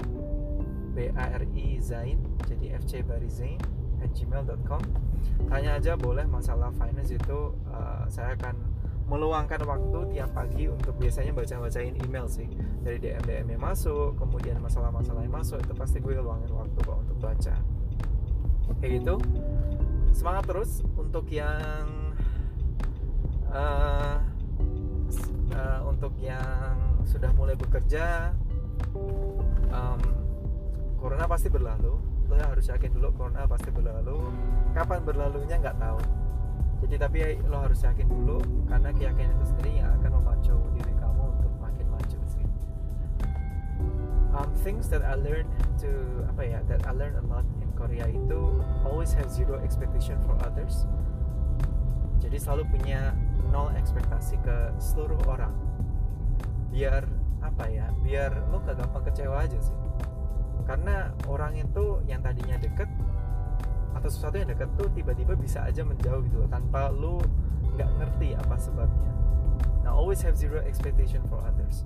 b 0.92 0.98
a 1.16 1.26
r 1.38 1.44
i 1.54 1.80
zain 1.80 2.18
jadi 2.50 2.82
fc 2.82 3.06
barizain 3.06 3.62
at 4.02 4.10
gmail.com 4.18 5.11
tanya 5.52 5.78
aja 5.78 5.94
boleh 6.00 6.24
masalah 6.28 6.72
finance 6.76 7.12
itu 7.12 7.54
uh, 7.72 8.08
saya 8.08 8.36
akan 8.40 8.56
meluangkan 9.12 9.60
waktu 9.68 10.16
tiap 10.16 10.32
pagi 10.32 10.72
untuk 10.72 10.96
biasanya 10.96 11.36
baca-bacain 11.36 11.92
email 12.00 12.32
sih. 12.32 12.48
Dari 12.80 12.96
DM 12.96 13.24
DM 13.28 13.48
yang 13.60 13.64
masuk 13.64 14.16
kemudian 14.16 14.56
masalah-masalah 14.64 15.28
yang 15.28 15.36
masuk 15.36 15.60
itu 15.60 15.76
pasti 15.76 16.00
gue 16.00 16.16
luangin 16.16 16.48
waktu 16.56 16.80
kok 16.80 16.98
untuk 17.04 17.18
baca. 17.20 17.56
Kayak 18.80 18.92
gitu. 19.04 19.16
Semangat 20.16 20.48
terus 20.48 20.80
untuk 20.96 21.28
yang 21.28 22.16
uh, 23.52 24.16
uh, 25.52 25.80
untuk 25.92 26.16
yang 26.24 27.04
sudah 27.04 27.36
mulai 27.36 27.60
bekerja 27.60 28.32
um, 29.76 30.00
corona 30.96 31.28
pasti 31.28 31.52
berlalu 31.52 32.11
lo 32.32 32.40
harus 32.40 32.72
yakin 32.72 32.96
dulu 32.96 33.12
corona 33.12 33.44
pasti 33.44 33.68
berlalu. 33.76 34.32
Kapan 34.72 35.04
berlalunya 35.04 35.60
nggak 35.60 35.76
tahu. 35.76 36.00
Jadi 36.88 36.96
tapi 36.96 37.20
lo 37.52 37.68
harus 37.68 37.84
yakin 37.84 38.08
dulu 38.08 38.40
karena 38.72 38.90
keyakinan 38.96 39.36
itu 39.36 39.46
sendiri 39.52 39.72
yang 39.84 39.92
akan 40.00 40.12
memacu 40.18 40.56
diri 40.80 40.94
kamu 40.96 41.24
untuk 41.36 41.54
makin 41.60 41.86
maju 41.92 42.20
sih 42.26 42.46
um, 44.36 44.50
things 44.64 44.88
that 44.90 45.04
I 45.04 45.16
learned 45.16 45.50
to 45.84 45.90
apa 46.32 46.44
ya 46.48 46.60
that 46.68 46.88
I 46.88 46.92
learned 46.96 47.20
a 47.20 47.26
lot 47.28 47.46
in 47.60 47.70
Korea 47.76 48.08
itu 48.08 48.64
always 48.88 49.12
have 49.16 49.28
zero 49.28 49.60
expectation 49.60 50.20
for 50.24 50.36
others. 50.44 50.88
Jadi 52.22 52.38
selalu 52.38 52.64
punya 52.72 53.18
nol 53.50 53.74
ekspektasi 53.76 54.40
ke 54.46 54.58
seluruh 54.80 55.20
orang. 55.28 55.54
Biar 56.72 57.04
apa 57.42 57.66
ya 57.68 57.90
biar 58.06 58.32
lo 58.54 58.62
gak 58.62 58.78
gampang 58.78 59.04
kecewa 59.10 59.42
aja 59.44 59.58
sih 59.58 59.74
karena 60.66 61.12
orang 61.26 61.58
itu 61.58 62.00
yang 62.06 62.22
tadinya 62.22 62.58
deket 62.58 62.88
atau 63.92 64.10
sesuatu 64.10 64.40
yang 64.40 64.50
deket 64.50 64.70
tuh 64.80 64.88
tiba-tiba 64.96 65.34
bisa 65.36 65.62
aja 65.68 65.84
menjauh 65.84 66.24
gitu 66.26 66.42
loh 66.42 66.50
tanpa 66.50 66.90
lo 66.90 67.22
nggak 67.76 67.90
ngerti 68.02 68.34
apa 68.34 68.56
sebabnya. 68.58 69.12
Nah 69.86 69.92
always 69.94 70.22
have 70.24 70.38
zero 70.38 70.64
expectation 70.64 71.22
for 71.28 71.42
others. 71.44 71.86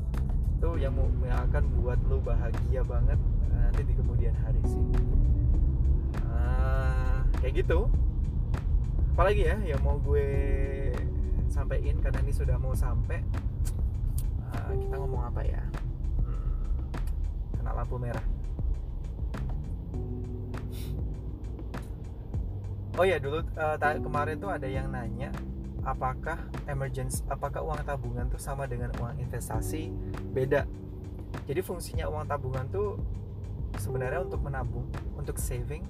Itu 0.55 0.79
yang, 0.79 0.95
yang 1.25 1.39
akan 1.51 1.63
buat 1.81 1.99
lo 2.07 2.23
bahagia 2.23 2.85
banget 2.85 3.19
eh, 3.51 3.59
nanti 3.67 3.81
di 3.83 3.93
kemudian 3.97 4.35
hari 4.45 4.61
sih. 4.63 4.85
Uh, 6.23 7.19
kayak 7.41 7.65
gitu. 7.65 7.89
Apalagi 9.15 9.47
ya 9.47 9.57
yang 9.63 9.81
mau 9.83 9.99
gue 9.99 10.27
sampaikan 11.47 11.99
karena 12.03 12.19
ini 12.23 12.33
sudah 12.35 12.55
mau 12.59 12.75
sampai. 12.75 13.23
Uh, 14.55 14.71
kita 14.77 14.95
ngomong 14.99 15.27
apa 15.27 15.41
ya? 15.43 15.63
Hmm, 16.23 16.79
kena 17.59 17.71
lampu 17.75 17.99
merah 17.99 18.34
oh 22.95 23.05
ya 23.05 23.19
dulu 23.19 23.43
uh, 23.60 23.75
kemarin 23.79 24.39
tuh 24.39 24.51
ada 24.51 24.67
yang 24.67 24.88
nanya 24.88 25.31
apakah 25.86 26.39
emergency 26.65 27.21
apakah 27.29 27.62
uang 27.62 27.86
tabungan 27.86 28.25
tuh 28.27 28.41
sama 28.41 28.65
dengan 28.65 28.89
uang 28.97 29.21
investasi? 29.21 29.93
Beda. 30.34 30.65
Jadi 31.45 31.62
fungsinya 31.62 32.10
uang 32.10 32.25
tabungan 32.25 32.65
tuh 32.73 32.97
sebenarnya 33.77 34.25
untuk 34.25 34.41
menabung 34.41 34.89
untuk 35.13 35.38
saving 35.38 35.86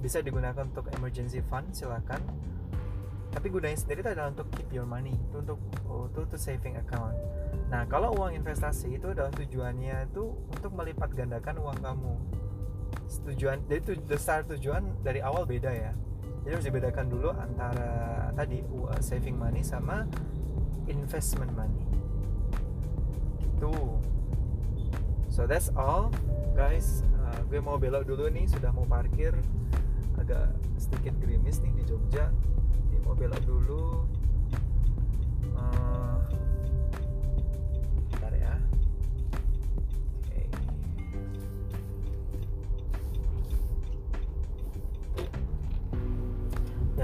bisa 0.00 0.24
digunakan 0.24 0.64
untuk 0.64 0.88
emergency 0.96 1.44
fund 1.44 1.68
silakan. 1.76 2.24
Tapi 3.34 3.50
gunanya 3.50 3.76
sendiri 3.76 4.00
itu 4.00 4.10
adalah 4.14 4.30
untuk 4.30 4.48
keep 4.54 4.70
your 4.70 4.86
money 4.86 5.12
itu 5.12 5.36
untuk 5.42 5.60
oh, 5.90 6.06
itu 6.08 6.18
untuk 6.24 6.40
saving 6.40 6.80
account. 6.80 7.18
Nah 7.68 7.84
kalau 7.90 8.16
uang 8.16 8.32
investasi 8.32 8.96
itu 8.96 9.12
adalah 9.12 9.34
tujuannya 9.34 10.08
itu 10.08 10.24
untuk 10.48 10.72
melipat 10.72 11.12
gandakan 11.12 11.60
uang 11.60 11.78
kamu. 11.84 12.14
Tujuan 13.28 13.60
jadi 13.68 13.98
besar 14.06 14.46
tujuan 14.48 14.86
dari 15.04 15.20
awal 15.20 15.44
beda 15.44 15.68
ya 15.68 15.92
jadi 16.44 16.60
harus 16.60 16.68
dibedakan 16.68 17.06
dulu 17.08 17.32
antara 17.32 18.28
tadi 18.36 18.60
uh, 18.60 19.00
saving 19.00 19.32
money 19.32 19.64
sama 19.64 20.04
investment 20.92 21.48
money. 21.56 21.88
Itu 23.40 23.72
so 25.32 25.48
that's 25.48 25.72
all 25.72 26.12
guys. 26.52 27.00
Uh, 27.16 27.40
gue 27.48 27.64
mau 27.64 27.80
belok 27.80 28.04
dulu 28.04 28.28
nih 28.28 28.44
sudah 28.44 28.68
mau 28.76 28.84
parkir. 28.84 29.32
Agak 30.20 30.52
sedikit 30.76 31.16
gerimis 31.24 31.64
nih 31.64 31.72
di 31.80 31.82
Jogja. 31.88 32.28
Mau 33.08 33.16
belok 33.16 33.40
dulu 33.48 34.04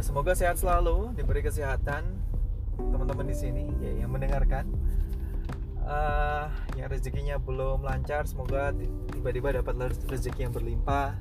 ya 0.01 0.09
semoga 0.09 0.33
sehat 0.33 0.57
selalu 0.57 1.13
diberi 1.13 1.45
kesehatan 1.45 2.09
teman-teman 2.81 3.29
di 3.29 3.37
sini 3.37 3.69
ya 3.85 4.01
yang 4.01 4.09
mendengarkan. 4.09 4.65
Uh, 5.85 6.49
yang 6.73 6.89
rezekinya 6.89 7.37
belum 7.37 7.85
lancar 7.85 8.25
semoga 8.25 8.73
tiba-tiba 9.13 9.61
dapat 9.61 9.93
rezeki 10.09 10.49
yang 10.49 10.57
berlimpah 10.57 11.21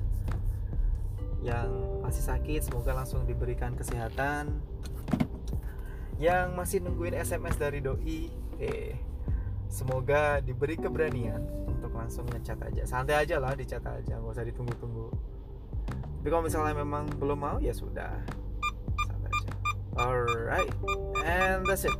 yang 1.43 1.67
masih 1.99 2.23
sakit 2.23 2.71
semoga 2.71 2.95
langsung 2.95 3.27
diberikan 3.27 3.75
kesehatan. 3.75 4.63
Yang 6.15 6.47
masih 6.55 6.77
nungguin 6.79 7.19
SMS 7.19 7.59
dari 7.59 7.83
doi 7.83 8.31
eh 8.63 8.95
semoga 9.67 10.39
diberi 10.39 10.79
keberanian 10.79 11.43
untuk 11.67 11.91
langsung 11.91 12.23
ngecat 12.31 12.63
aja. 12.63 12.87
Santai 12.87 13.27
aja 13.27 13.43
lah 13.43 13.59
dicat 13.59 13.83
aja 13.83 14.15
nggak 14.15 14.39
usah 14.39 14.47
ditunggu-tunggu. 14.47 15.11
Tapi 16.23 16.27
kalau 16.31 16.47
misalnya 16.47 16.79
memang 16.79 17.11
belum 17.19 17.39
mau 17.43 17.57
ya 17.59 17.75
sudah 17.75 18.39
alright 19.99 20.73
and 21.25 21.65
that's 21.65 21.85
it. 21.85 21.91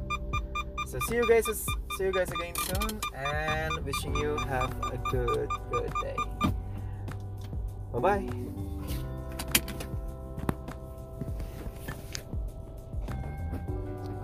So 0.87 0.99
see 1.07 1.15
you 1.15 1.27
guys 1.27 1.45
see 1.45 2.03
you 2.05 2.11
guys 2.11 2.31
again 2.31 2.55
soon 2.55 2.99
and 3.15 3.85
wishing 3.85 4.15
you 4.15 4.37
have 4.37 4.71
a 4.91 4.97
good 5.11 5.49
good 5.71 5.93
day. 6.01 6.15
Bye 7.93 7.99
bye 7.99 8.68